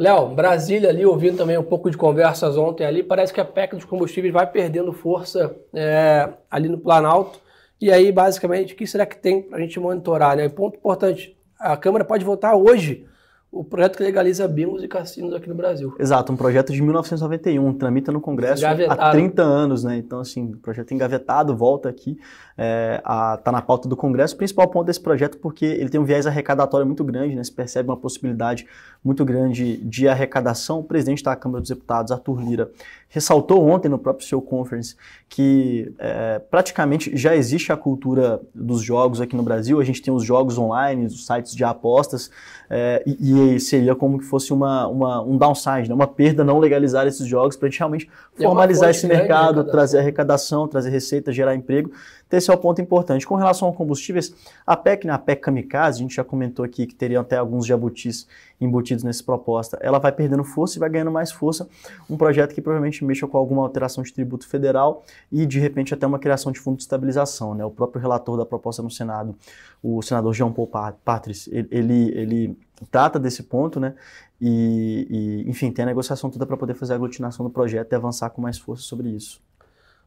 Léo, 0.00 0.28
Brasília 0.28 0.88
ali, 0.88 1.04
ouvindo 1.04 1.36
também 1.36 1.58
um 1.58 1.62
pouco 1.62 1.90
de 1.90 1.96
conversas 1.98 2.56
ontem 2.56 2.86
ali, 2.86 3.02
parece 3.02 3.34
que 3.34 3.40
a 3.40 3.44
PEC 3.44 3.76
dos 3.76 3.84
combustíveis 3.84 4.32
vai 4.32 4.46
perdendo 4.46 4.94
força 4.94 5.54
é, 5.74 6.26
ali 6.50 6.70
no 6.70 6.78
Planalto. 6.78 7.38
E 7.80 7.90
aí, 7.90 8.12
basicamente, 8.12 8.74
o 8.74 8.76
que 8.76 8.86
será 8.86 9.06
que 9.06 9.16
tem 9.16 9.42
para 9.42 9.58
a 9.58 9.60
gente 9.60 9.80
monitorar? 9.80 10.36
Né? 10.36 10.48
ponto 10.48 10.76
importante, 10.76 11.36
a 11.58 11.76
Câmara 11.76 12.04
pode 12.04 12.24
votar 12.24 12.54
hoje 12.54 13.06
o 13.52 13.64
projeto 13.64 13.96
que 13.96 14.04
legaliza 14.04 14.46
bingos 14.46 14.82
e 14.82 14.86
cassinos 14.86 15.34
aqui 15.34 15.48
no 15.48 15.56
Brasil. 15.56 15.92
Exato, 15.98 16.32
um 16.32 16.36
projeto 16.36 16.72
de 16.72 16.80
1991, 16.80 17.72
tramita 17.74 18.12
no 18.12 18.20
Congresso 18.20 18.64
engavetado. 18.64 19.02
há 19.02 19.10
30 19.10 19.42
anos, 19.42 19.82
né? 19.82 19.96
Então, 19.96 20.20
assim, 20.20 20.52
projeto 20.52 20.92
engavetado, 20.92 21.56
volta 21.56 21.88
aqui, 21.88 22.16
é, 22.56 23.02
tá 23.42 23.50
na 23.50 23.60
pauta 23.60 23.88
do 23.88 23.96
Congresso. 23.96 24.34
O 24.34 24.38
principal 24.38 24.68
ponto 24.68 24.86
desse 24.86 25.00
projeto 25.00 25.36
porque 25.38 25.64
ele 25.64 25.88
tem 25.88 26.00
um 26.00 26.04
viés 26.04 26.28
arrecadatório 26.28 26.86
muito 26.86 27.02
grande, 27.02 27.34
né? 27.34 27.42
Se 27.42 27.50
percebe 27.50 27.88
uma 27.88 27.96
possibilidade 27.96 28.68
muito 29.02 29.24
grande 29.24 29.78
de 29.78 30.06
arrecadação. 30.06 30.78
O 30.78 30.84
presidente 30.84 31.24
da 31.24 31.34
Câmara 31.34 31.60
dos 31.60 31.70
Deputados, 31.70 32.12
Arthur 32.12 32.40
Lira, 32.40 32.70
ressaltou 33.10 33.68
ontem 33.68 33.88
no 33.88 33.98
próprio 33.98 34.26
seu 34.26 34.40
conference 34.40 34.96
que 35.28 35.92
é, 35.98 36.38
praticamente 36.38 37.16
já 37.16 37.36
existe 37.36 37.72
a 37.72 37.76
cultura 37.76 38.40
dos 38.54 38.82
jogos 38.82 39.20
aqui 39.20 39.36
no 39.36 39.42
Brasil. 39.42 39.80
A 39.80 39.84
gente 39.84 40.00
tem 40.00 40.14
os 40.14 40.24
jogos 40.24 40.56
online, 40.56 41.06
os 41.06 41.26
sites 41.26 41.54
de 41.54 41.64
apostas, 41.64 42.30
é, 42.68 43.02
e, 43.04 43.54
e, 43.56 43.60
seria 43.60 43.96
como 43.96 44.18
que 44.18 44.24
fosse 44.24 44.52
uma, 44.52 44.86
uma, 44.86 45.22
um 45.22 45.36
downside, 45.36 45.88
né? 45.88 45.94
uma 45.94 46.06
perda 46.06 46.44
não 46.44 46.58
legalizar 46.58 47.06
esses 47.06 47.26
jogos 47.26 47.56
para 47.56 47.66
a 47.66 47.70
gente 47.70 47.78
realmente 47.78 48.10
é 48.38 48.42
formalizar 48.42 48.90
esse 48.90 49.06
mercado, 49.06 49.64
trazer 49.64 49.98
arrecadação, 49.98 50.68
trazer 50.68 50.90
receita, 50.90 51.32
gerar 51.32 51.54
emprego. 51.54 51.90
Então, 52.30 52.38
esse 52.38 52.48
é 52.48 52.54
o 52.54 52.56
ponto 52.56 52.80
importante. 52.80 53.26
Com 53.26 53.34
relação 53.34 53.68
a 53.68 53.72
combustíveis, 53.72 54.32
a 54.64 54.76
PEC, 54.76 55.04
né, 55.04 55.12
a 55.12 55.18
PEC 55.18 55.42
Kamikaze, 55.42 55.98
a 55.98 56.02
gente 56.02 56.14
já 56.14 56.22
comentou 56.22 56.64
aqui 56.64 56.86
que 56.86 56.94
teriam 56.94 57.22
até 57.22 57.36
alguns 57.36 57.66
jabutis 57.66 58.28
embutidos 58.60 59.02
nessa 59.02 59.24
proposta, 59.24 59.76
ela 59.80 59.98
vai 59.98 60.12
perdendo 60.12 60.44
força 60.44 60.78
e 60.78 60.78
vai 60.78 60.88
ganhando 60.88 61.10
mais 61.10 61.32
força. 61.32 61.68
Um 62.08 62.16
projeto 62.16 62.54
que 62.54 62.60
provavelmente 62.60 63.04
mexa 63.04 63.26
com 63.26 63.36
alguma 63.36 63.62
alteração 63.62 64.04
de 64.04 64.12
tributo 64.12 64.46
federal 64.46 65.02
e, 65.32 65.44
de 65.44 65.58
repente, 65.58 65.92
até 65.92 66.06
uma 66.06 66.20
criação 66.20 66.52
de 66.52 66.60
fundo 66.60 66.76
de 66.76 66.82
estabilização. 66.84 67.52
Né? 67.52 67.64
O 67.64 67.70
próprio 67.70 68.00
relator 68.00 68.36
da 68.36 68.46
proposta 68.46 68.80
no 68.80 68.90
Senado, 68.92 69.34
o 69.82 70.00
senador 70.00 70.32
Jean 70.32 70.52
Paul 70.52 70.70
Patris, 71.04 71.48
ele, 71.50 72.12
ele 72.16 72.56
trata 72.92 73.18
desse 73.18 73.42
ponto, 73.42 73.80
né? 73.80 73.94
E, 74.40 75.44
e, 75.44 75.50
enfim, 75.50 75.72
tem 75.72 75.82
a 75.82 75.86
negociação 75.86 76.30
toda 76.30 76.46
para 76.46 76.56
poder 76.56 76.74
fazer 76.74 76.92
a 76.92 76.96
aglutinação 76.96 77.44
do 77.44 77.50
projeto 77.50 77.92
e 77.92 77.96
avançar 77.96 78.30
com 78.30 78.40
mais 78.40 78.56
força 78.56 78.84
sobre 78.84 79.08
isso. 79.08 79.42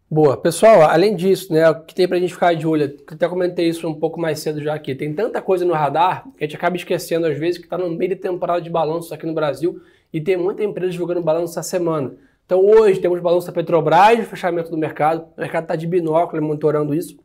Boa. 0.10 0.38
Pessoal, 0.38 0.84
além 0.84 1.16
disso, 1.16 1.52
né, 1.52 1.68
o 1.70 1.82
que 1.82 1.96
tem 1.96 2.08
para 2.08 2.18
a 2.18 2.20
gente 2.20 2.34
ficar 2.34 2.54
de 2.54 2.68
olho, 2.68 2.96
até 3.08 3.28
comentei 3.28 3.68
isso 3.68 3.88
um 3.88 3.96
pouco 3.96 4.20
mais 4.20 4.40
cedo 4.40 4.62
já 4.62 4.76
aqui, 4.76 4.94
tem 4.94 5.12
tanta 5.12 5.42
coisa 5.42 5.66
no 5.66 5.74
radar 5.74 6.24
que 6.38 6.44
a 6.44 6.48
gente 6.48 6.56
acaba 6.56 6.76
esquecendo 6.76 7.26
às 7.26 7.38
vezes 7.38 7.58
que 7.58 7.64
está 7.64 7.78
no 7.78 7.90
meio 7.90 8.10
de 8.10 8.18
temporada 8.18 8.62
de 8.62 8.70
balanços 8.70 9.12
aqui 9.12 9.26
no 9.26 9.34
Brasil 9.34 9.82
e 10.14 10.22
tem 10.22 10.38
muita 10.38 10.64
empresa 10.64 10.92
divulgando 10.92 11.22
balanço 11.22 11.54
essa 11.54 11.64
semana. 11.64 12.14
Então 12.46 12.64
hoje 12.64 13.00
temos 13.00 13.20
balanço 13.20 13.48
da 13.48 13.54
Petrobras 13.54 14.28
fechamento 14.28 14.70
do 14.70 14.78
mercado, 14.78 15.26
o 15.36 15.42
mercado 15.42 15.64
está 15.64 15.76
de 15.76 15.88
binóculo 15.88 16.42
monitorando 16.44 16.94
isso. 16.94 17.18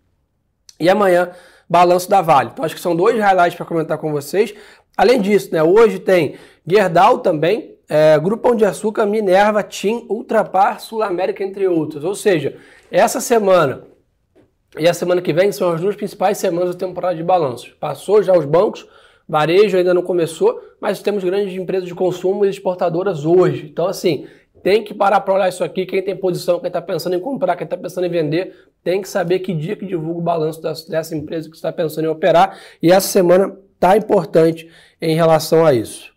E 0.80 0.88
amanhã, 0.88 1.32
balanço 1.68 2.08
da 2.08 2.22
Vale. 2.22 2.50
Então 2.52 2.64
acho 2.64 2.74
que 2.74 2.80
são 2.80 2.96
dois 2.96 3.18
highlights 3.18 3.56
para 3.56 3.66
comentar 3.66 3.98
com 3.98 4.12
vocês. 4.12 4.54
Além 4.96 5.20
disso, 5.20 5.52
né, 5.52 5.62
hoje 5.62 5.98
tem 5.98 6.36
Gerdau 6.66 7.18
também, 7.18 7.77
é, 7.88 8.18
Grupo 8.18 8.42
Pão 8.42 8.54
de 8.54 8.64
Açúcar, 8.64 9.06
Minerva, 9.06 9.62
TIM, 9.62 10.06
Ultrapar, 10.08 10.80
Sul 10.80 11.02
América, 11.02 11.42
entre 11.42 11.66
outros. 11.66 12.04
Ou 12.04 12.14
seja, 12.14 12.56
essa 12.90 13.20
semana 13.20 13.84
e 14.78 14.86
a 14.86 14.92
semana 14.92 15.22
que 15.22 15.32
vem 15.32 15.50
são 15.50 15.70
as 15.72 15.80
duas 15.80 15.96
principais 15.96 16.36
semanas 16.38 16.74
da 16.74 16.86
temporada 16.86 17.16
de 17.16 17.22
balanços. 17.22 17.70
Passou 17.80 18.22
já 18.22 18.36
os 18.36 18.44
bancos, 18.44 18.86
varejo 19.26 19.76
ainda 19.76 19.94
não 19.94 20.02
começou, 20.02 20.60
mas 20.80 21.00
temos 21.00 21.24
grandes 21.24 21.54
empresas 21.54 21.88
de 21.88 21.94
consumo 21.94 22.44
e 22.44 22.50
exportadoras 22.50 23.24
hoje. 23.24 23.68
Então, 23.70 23.86
assim, 23.86 24.26
tem 24.62 24.84
que 24.84 24.92
parar 24.92 25.20
para 25.20 25.34
olhar 25.34 25.48
isso 25.48 25.64
aqui. 25.64 25.86
Quem 25.86 26.02
tem 26.02 26.14
posição, 26.14 26.60
quem 26.60 26.68
está 26.68 26.82
pensando 26.82 27.16
em 27.16 27.20
comprar, 27.20 27.56
quem 27.56 27.64
está 27.64 27.76
pensando 27.76 28.06
em 28.06 28.10
vender, 28.10 28.54
tem 28.84 29.00
que 29.00 29.08
saber 29.08 29.38
que 29.38 29.54
dia 29.54 29.76
que 29.76 29.86
divulga 29.86 30.18
o 30.18 30.22
balanço 30.22 30.60
dessa 30.60 31.16
empresa 31.16 31.48
que 31.48 31.56
está 31.56 31.72
pensando 31.72 32.04
em 32.04 32.08
operar. 32.08 32.58
E 32.82 32.92
essa 32.92 33.08
semana 33.08 33.56
está 33.74 33.96
importante 33.96 34.68
em 35.00 35.14
relação 35.14 35.64
a 35.64 35.72
isso. 35.72 36.12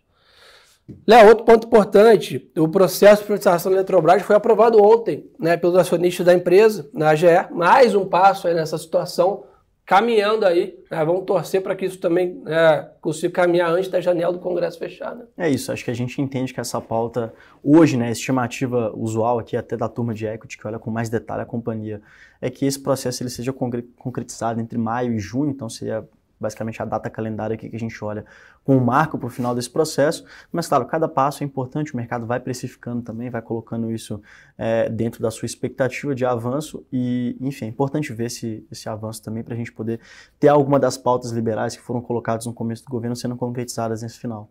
Léo, 1.06 1.28
outro 1.28 1.44
ponto 1.44 1.66
importante, 1.66 2.50
o 2.56 2.68
processo 2.68 3.22
de 3.22 3.26
privatização 3.26 3.70
da 3.72 3.78
Eletrobras 3.78 4.22
foi 4.22 4.36
aprovado 4.36 4.82
ontem 4.82 5.30
né, 5.38 5.56
pelos 5.56 5.76
acionistas 5.76 6.24
da 6.24 6.34
empresa, 6.34 6.88
na 6.92 7.10
AGE, 7.10 7.26
mais 7.50 7.94
um 7.94 8.04
passo 8.04 8.48
nessa 8.48 8.78
situação, 8.78 9.44
caminhando 9.84 10.46
aí, 10.46 10.78
né, 10.90 11.04
vamos 11.04 11.24
torcer 11.24 11.60
para 11.60 11.74
que 11.74 11.84
isso 11.84 11.98
também 11.98 12.40
né, 12.44 12.88
consiga 13.00 13.32
caminhar 13.32 13.70
antes 13.70 13.90
da 13.90 14.00
janela 14.00 14.32
do 14.32 14.38
Congresso 14.38 14.78
fechar. 14.78 15.14
Né? 15.14 15.24
É 15.36 15.50
isso, 15.50 15.72
acho 15.72 15.84
que 15.84 15.90
a 15.90 15.94
gente 15.94 16.20
entende 16.22 16.54
que 16.54 16.60
essa 16.60 16.80
pauta, 16.80 17.34
hoje, 17.62 17.96
né, 17.96 18.10
estimativa 18.10 18.92
usual 18.94 19.38
aqui 19.38 19.56
até 19.56 19.76
da 19.76 19.88
turma 19.88 20.14
de 20.14 20.26
equity, 20.26 20.56
que 20.56 20.66
olha 20.66 20.78
com 20.78 20.90
mais 20.90 21.08
detalhe 21.08 21.42
a 21.42 21.46
companhia, 21.46 22.00
é 22.40 22.48
que 22.48 22.64
esse 22.64 22.80
processo 22.80 23.22
ele 23.22 23.30
seja 23.30 23.52
concretizado 23.52 24.60
entre 24.60 24.78
maio 24.78 25.12
e 25.12 25.18
junho, 25.18 25.50
então 25.50 25.68
seria 25.68 26.08
basicamente 26.42 26.82
a 26.82 26.84
data 26.84 27.08
calendária 27.08 27.54
aqui 27.54 27.70
que 27.70 27.76
a 27.76 27.78
gente 27.78 28.04
olha 28.04 28.24
com 28.64 28.76
o 28.76 28.80
marco 28.80 29.16
para 29.16 29.26
o 29.26 29.30
final 29.30 29.54
desse 29.54 29.70
processo. 29.70 30.24
Mas, 30.52 30.66
claro, 30.66 30.84
cada 30.84 31.08
passo 31.08 31.42
é 31.42 31.46
importante, 31.46 31.94
o 31.94 31.96
mercado 31.96 32.26
vai 32.26 32.40
precificando 32.40 33.00
também, 33.00 33.30
vai 33.30 33.40
colocando 33.40 33.90
isso 33.90 34.20
é, 34.58 34.88
dentro 34.88 35.22
da 35.22 35.30
sua 35.30 35.46
expectativa 35.46 36.14
de 36.14 36.26
avanço 36.26 36.84
e, 36.92 37.36
enfim, 37.40 37.66
é 37.66 37.68
importante 37.68 38.12
ver 38.12 38.26
esse, 38.26 38.66
esse 38.70 38.88
avanço 38.88 39.22
também 39.22 39.42
para 39.42 39.54
a 39.54 39.56
gente 39.56 39.72
poder 39.72 40.00
ter 40.38 40.48
alguma 40.48 40.78
das 40.78 40.98
pautas 40.98 41.30
liberais 41.30 41.74
que 41.76 41.82
foram 41.82 42.02
colocadas 42.02 42.44
no 42.44 42.52
começo 42.52 42.84
do 42.84 42.90
governo 42.90 43.16
sendo 43.16 43.36
concretizadas 43.36 44.02
nesse 44.02 44.18
final. 44.18 44.50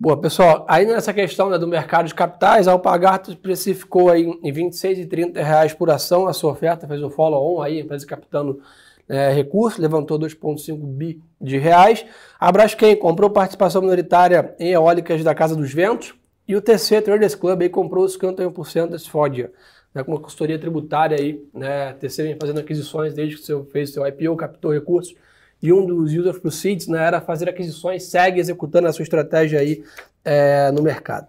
Boa, 0.00 0.16
pessoal, 0.16 0.64
aí 0.68 0.86
nessa 0.86 1.12
questão 1.12 1.50
né, 1.50 1.58
do 1.58 1.66
mercado 1.66 2.06
de 2.06 2.14
capitais, 2.14 2.68
a 2.68 2.72
Alpagato 2.72 3.36
precificou 3.36 4.08
aí 4.08 4.22
em 4.22 4.52
R$ 4.52 4.62
26,30 4.62 5.74
por 5.74 5.90
ação 5.90 6.28
a 6.28 6.32
sua 6.32 6.52
oferta, 6.52 6.86
fez 6.86 7.02
um 7.02 7.10
follow-on 7.10 7.60
aí, 7.60 7.78
a 7.78 7.80
empresa 7.80 8.06
captando 8.06 8.60
é, 9.08 9.32
recurso, 9.32 9.80
levantou 9.80 10.18
2,5 10.18 10.76
bi 10.76 11.20
de 11.40 11.56
reais. 11.56 12.04
A 12.38 12.52
Braskem 12.52 12.94
comprou 12.96 13.30
participação 13.30 13.80
minoritária 13.80 14.54
em 14.58 14.72
eólicas 14.72 15.24
da 15.24 15.34
Casa 15.34 15.56
dos 15.56 15.72
Ventos. 15.72 16.14
E 16.46 16.56
o 16.56 16.62
TC 16.62 17.02
Traders 17.02 17.34
Club 17.34 17.60
aí 17.60 17.68
comprou 17.68 18.06
51% 18.06 18.88
da 18.88 18.98
Sfodia, 18.98 19.52
né, 19.94 20.02
com 20.02 20.12
uma 20.12 20.20
consultoria 20.20 20.58
tributária 20.58 21.18
aí, 21.20 21.46
né, 21.52 21.92
TC 22.00 22.22
vem 22.22 22.36
fazendo 22.40 22.58
aquisições 22.58 23.12
desde 23.12 23.36
que 23.36 23.42
você 23.44 23.62
fez 23.70 23.92
seu 23.92 24.06
IPO, 24.06 24.34
captou 24.34 24.72
recursos, 24.72 25.14
e 25.62 25.70
um 25.70 25.84
dos 25.84 26.14
user 26.14 26.40
proceeds 26.40 26.86
né, 26.86 27.04
era 27.04 27.20
fazer 27.20 27.50
aquisições, 27.50 28.04
segue 28.04 28.40
executando 28.40 28.88
a 28.88 28.92
sua 28.94 29.02
estratégia 29.02 29.60
aí 29.60 29.84
é, 30.24 30.70
no 30.70 30.82
mercado. 30.82 31.26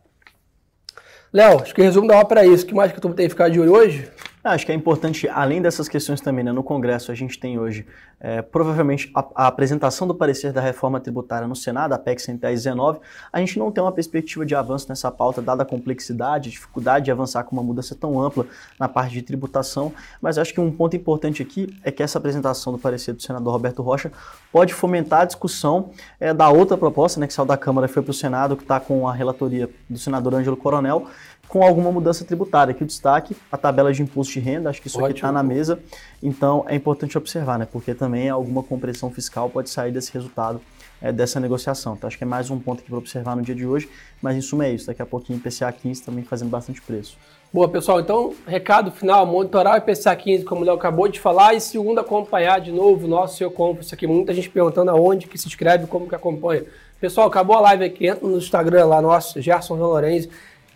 Léo, 1.34 1.62
acho 1.62 1.76
que 1.76 1.82
o 1.82 1.84
resumo 1.84 2.08
da 2.08 2.18
obra 2.18 2.46
é 2.46 2.48
isso. 2.48 2.64
O 2.64 2.68
que 2.68 2.74
mais 2.74 2.92
que 2.92 3.00
tu 3.00 3.14
tem 3.14 3.26
que 3.26 3.30
ficar 3.30 3.50
de 3.50 3.60
olho 3.60 3.74
hoje? 3.74 4.10
Acho 4.44 4.66
que 4.66 4.72
é 4.72 4.76
importante, 4.76 5.28
além 5.28 5.62
dessas 5.62 5.90
questões 5.90 6.22
também, 6.22 6.46
né, 6.46 6.52
no 6.52 6.64
Congresso 6.64 7.12
a 7.12 7.16
gente 7.16 7.38
tem 7.38 7.60
hoje, 7.60 7.86
é, 8.20 8.42
provavelmente, 8.42 9.10
a, 9.16 9.26
a, 9.36 9.48
apresentação 9.48 10.08
do 10.08 10.14
parecer 10.14 10.52
da 10.52 10.60
reforma 10.60 11.00
tributária 11.00 11.48
no 11.48 11.56
Senado, 11.56 11.94
a 11.94 11.98
PEC 11.98 12.22
119, 12.22 13.00
a 13.32 13.40
gente 13.40 13.58
não 13.58 13.72
tem 13.72 13.82
uma 13.82 13.92
perspectiva 13.92 14.46
de 14.46 14.54
avanço 14.54 14.88
nessa 14.90 15.10
pauta, 15.10 15.42
dada 15.42 15.64
a 15.64 15.66
complexidade, 15.66 16.50
dificuldade 16.50 17.06
de 17.06 17.12
avançar 17.12 17.44
com 17.44 17.56
uma 17.56 17.64
mudança 17.64 17.96
tão 17.96 18.22
ampla 18.22 18.46
na 18.78 18.90
parte 18.90 19.14
de 19.14 19.22
tributação, 19.22 19.94
mas 20.22 20.38
acho 20.38 20.54
que 20.54 20.60
um 20.60 20.72
ponto 20.72 20.96
importante 20.96 21.42
aqui 21.42 21.74
é 21.84 21.92
que 21.92 22.04
essa 22.04 22.18
apresentação 22.18 22.74
do 22.74 22.80
parecer 22.80 23.14
do 23.14 23.22
senador 23.22 23.54
Roberto 23.54 23.82
Rocha 23.82 24.12
pode 24.52 24.74
fomentar 24.74 25.22
a 25.22 25.26
discussão 25.26 25.92
é, 26.20 26.34
da 26.34 26.50
outra 26.50 26.78
proposta, 26.78 27.20
né, 27.20 27.28
que 27.28 27.34
saiu 27.34 27.46
da 27.46 27.58
Câmara 27.58 27.88
e 27.88 27.90
foi 27.90 28.04
para 28.04 28.12
o 28.12 28.14
Senado, 28.14 28.58
que 28.58 28.64
está 28.64 28.80
com 28.80 29.08
a 29.08 29.14
relatoria 29.14 29.70
do 29.90 29.98
senador 29.98 30.36
Ângelo 30.36 30.58
Coronel, 30.58 31.08
com 31.50 31.64
alguma 31.64 31.92
mudança 31.92 32.24
tributária. 32.24 32.72
Aqui 32.72 32.84
o 32.84 32.86
destaque, 32.86 33.36
a 33.52 33.58
tabela 33.58 33.92
de 33.92 34.02
imposto 34.04 34.34
de 34.34 34.40
renda, 34.40 34.70
acho 34.70 34.80
que 34.82 34.88
isso 34.88 34.98
Ótimo. 34.98 35.08
aqui 35.08 35.18
está 35.18 35.32
na 35.32 35.42
mesa, 35.42 35.80
então 36.22 36.64
é 36.68 36.76
importante 36.76 37.18
observar, 37.18 37.58
né? 37.58 37.68
Porque 37.70 37.94
também 37.94 38.09
alguma 38.30 38.64
compressão 38.64 39.12
fiscal 39.12 39.50
pode 39.50 39.70
sair 39.70 39.92
desse 39.92 40.12
resultado 40.14 40.62
é, 41.02 41.12
dessa 41.12 41.40
negociação. 41.40 41.94
Então 41.94 42.08
acho 42.08 42.18
que 42.18 42.24
é 42.24 42.28
mais 42.28 42.50
um 42.50 42.60
ponto 42.60 42.80
aqui 42.80 42.90
para 42.90 42.98
observar 42.98 43.36
no 43.36 43.42
dia 43.42 43.56
de 43.56 43.66
hoje, 43.66 43.90
mas 44.22 44.36
em 44.36 44.42
suma 44.42 44.66
é 44.66 44.72
isso. 44.72 44.88
Daqui 44.88 45.02
a 45.02 45.06
pouquinho 45.06 45.40
IPCA 45.40 45.72
15 45.72 46.04
também 46.04 46.24
fazendo 46.24 46.50
bastante 46.50 46.82
preço. 46.82 47.18
Boa, 47.52 47.68
pessoal. 47.68 48.00
Então, 48.00 48.36
recado 48.46 48.92
final, 48.92 49.26
monitorar 49.26 49.74
o 49.74 49.78
IPCA 49.78 50.16
15, 50.16 50.46
como 50.46 50.62
o 50.62 50.64
Léo 50.64 50.76
acabou 50.76 51.08
de 51.08 51.20
falar, 51.20 51.56
e 51.56 51.62
segundo, 51.62 52.00
acompanhar 52.00 52.62
de 52.62 52.72
novo 52.72 53.08
o 53.08 53.10
nosso 53.10 53.38
seu 53.38 53.50
Conference 53.50 53.92
aqui. 53.92 54.06
Muita 54.06 54.36
gente 54.36 54.50
perguntando 54.50 54.92
aonde 54.92 55.26
que 55.26 55.36
se 55.36 55.48
inscreve, 55.48 55.88
como 55.88 56.08
que 56.08 56.14
acompanha. 56.14 56.64
Pessoal, 57.02 57.28
acabou 57.28 57.56
a 57.56 57.62
live 57.62 57.86
aqui, 57.86 58.06
entra 58.06 58.28
no 58.28 58.38
Instagram 58.38 58.86
lá, 58.86 59.02
nosso, 59.02 59.42
Gerson 59.42 59.76
Lorenzi 59.76 60.30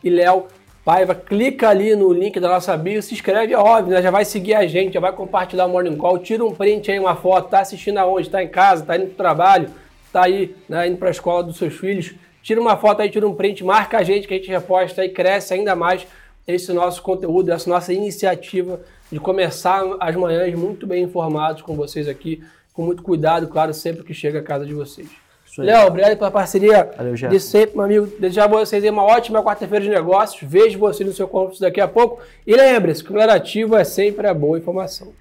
e 0.03 0.09
Léo 0.09 0.47
Paiva, 0.83 1.15
clica 1.15 1.69
ali 1.69 1.95
no 1.95 2.11
link 2.11 2.37
da 2.41 2.49
nossa 2.49 2.75
bio, 2.75 3.01
se 3.01 3.13
inscreve, 3.13 3.53
é 3.53 3.57
óbvio, 3.57 3.93
né? 3.93 4.01
já 4.01 4.11
vai 4.11 4.25
seguir 4.25 4.53
a 4.53 4.67
gente, 4.67 4.95
já 4.95 4.99
vai 4.99 5.13
compartilhar 5.13 5.65
o 5.65 5.69
Morning 5.69 5.95
Call, 5.95 6.19
tira 6.19 6.43
um 6.43 6.53
print 6.53 6.91
aí, 6.91 6.99
uma 6.99 7.15
foto, 7.15 7.49
tá 7.49 7.61
assistindo 7.61 7.99
aonde, 7.99 8.29
tá 8.29 8.43
em 8.43 8.49
casa, 8.49 8.85
tá 8.85 8.97
indo 8.97 9.05
pro 9.05 9.15
trabalho, 9.15 9.69
tá 10.11 10.25
aí, 10.25 10.53
né, 10.67 10.89
indo 10.89 10.97
pra 10.97 11.09
escola 11.09 11.41
dos 11.41 11.55
seus 11.55 11.73
filhos, 11.73 12.13
tira 12.41 12.59
uma 12.59 12.75
foto 12.75 13.01
aí, 13.01 13.09
tira 13.09 13.25
um 13.25 13.33
print, 13.33 13.63
marca 13.63 13.97
a 13.97 14.03
gente 14.03 14.27
que 14.27 14.33
a 14.33 14.37
gente 14.37 14.49
reposta 14.49 15.05
e 15.05 15.09
cresce 15.09 15.53
ainda 15.53 15.73
mais 15.73 16.05
esse 16.45 16.73
nosso 16.73 17.01
conteúdo, 17.01 17.53
essa 17.53 17.69
nossa 17.69 17.93
iniciativa 17.93 18.81
de 19.09 19.21
começar 19.21 19.81
as 20.01 20.15
manhãs 20.17 20.53
muito 20.53 20.85
bem 20.85 21.03
informados 21.03 21.61
com 21.61 21.77
vocês 21.77 22.09
aqui, 22.09 22.43
com 22.73 22.81
muito 22.81 23.03
cuidado, 23.03 23.47
claro, 23.47 23.73
sempre 23.73 24.03
que 24.03 24.13
chega 24.13 24.39
à 24.39 24.43
casa 24.43 24.65
de 24.65 24.73
vocês. 24.73 25.22
Léo, 25.57 25.87
obrigado 25.87 26.17
pela 26.17 26.31
parceria 26.31 26.89
Valeu, 26.97 27.13
de 27.13 27.39
sempre, 27.39 27.75
meu 27.75 27.85
amigo. 27.85 28.07
Desejar 28.19 28.45
a 28.45 28.47
vocês 28.47 28.83
uma 28.85 29.03
ótima 29.03 29.43
quarta-feira 29.43 29.83
de 29.83 29.91
negócios. 29.91 30.41
Vejo 30.49 30.79
você 30.79 31.03
no 31.03 31.13
seu 31.13 31.27
conference 31.27 31.61
daqui 31.61 31.79
a 31.79 31.87
pouco. 31.87 32.21
E 32.47 32.55
lembre-se 32.55 33.03
que 33.03 33.13
o 33.13 33.21
ativo 33.21 33.75
é 33.75 33.83
sempre 33.83 34.27
a 34.27 34.33
boa 34.33 34.57
informação. 34.57 35.13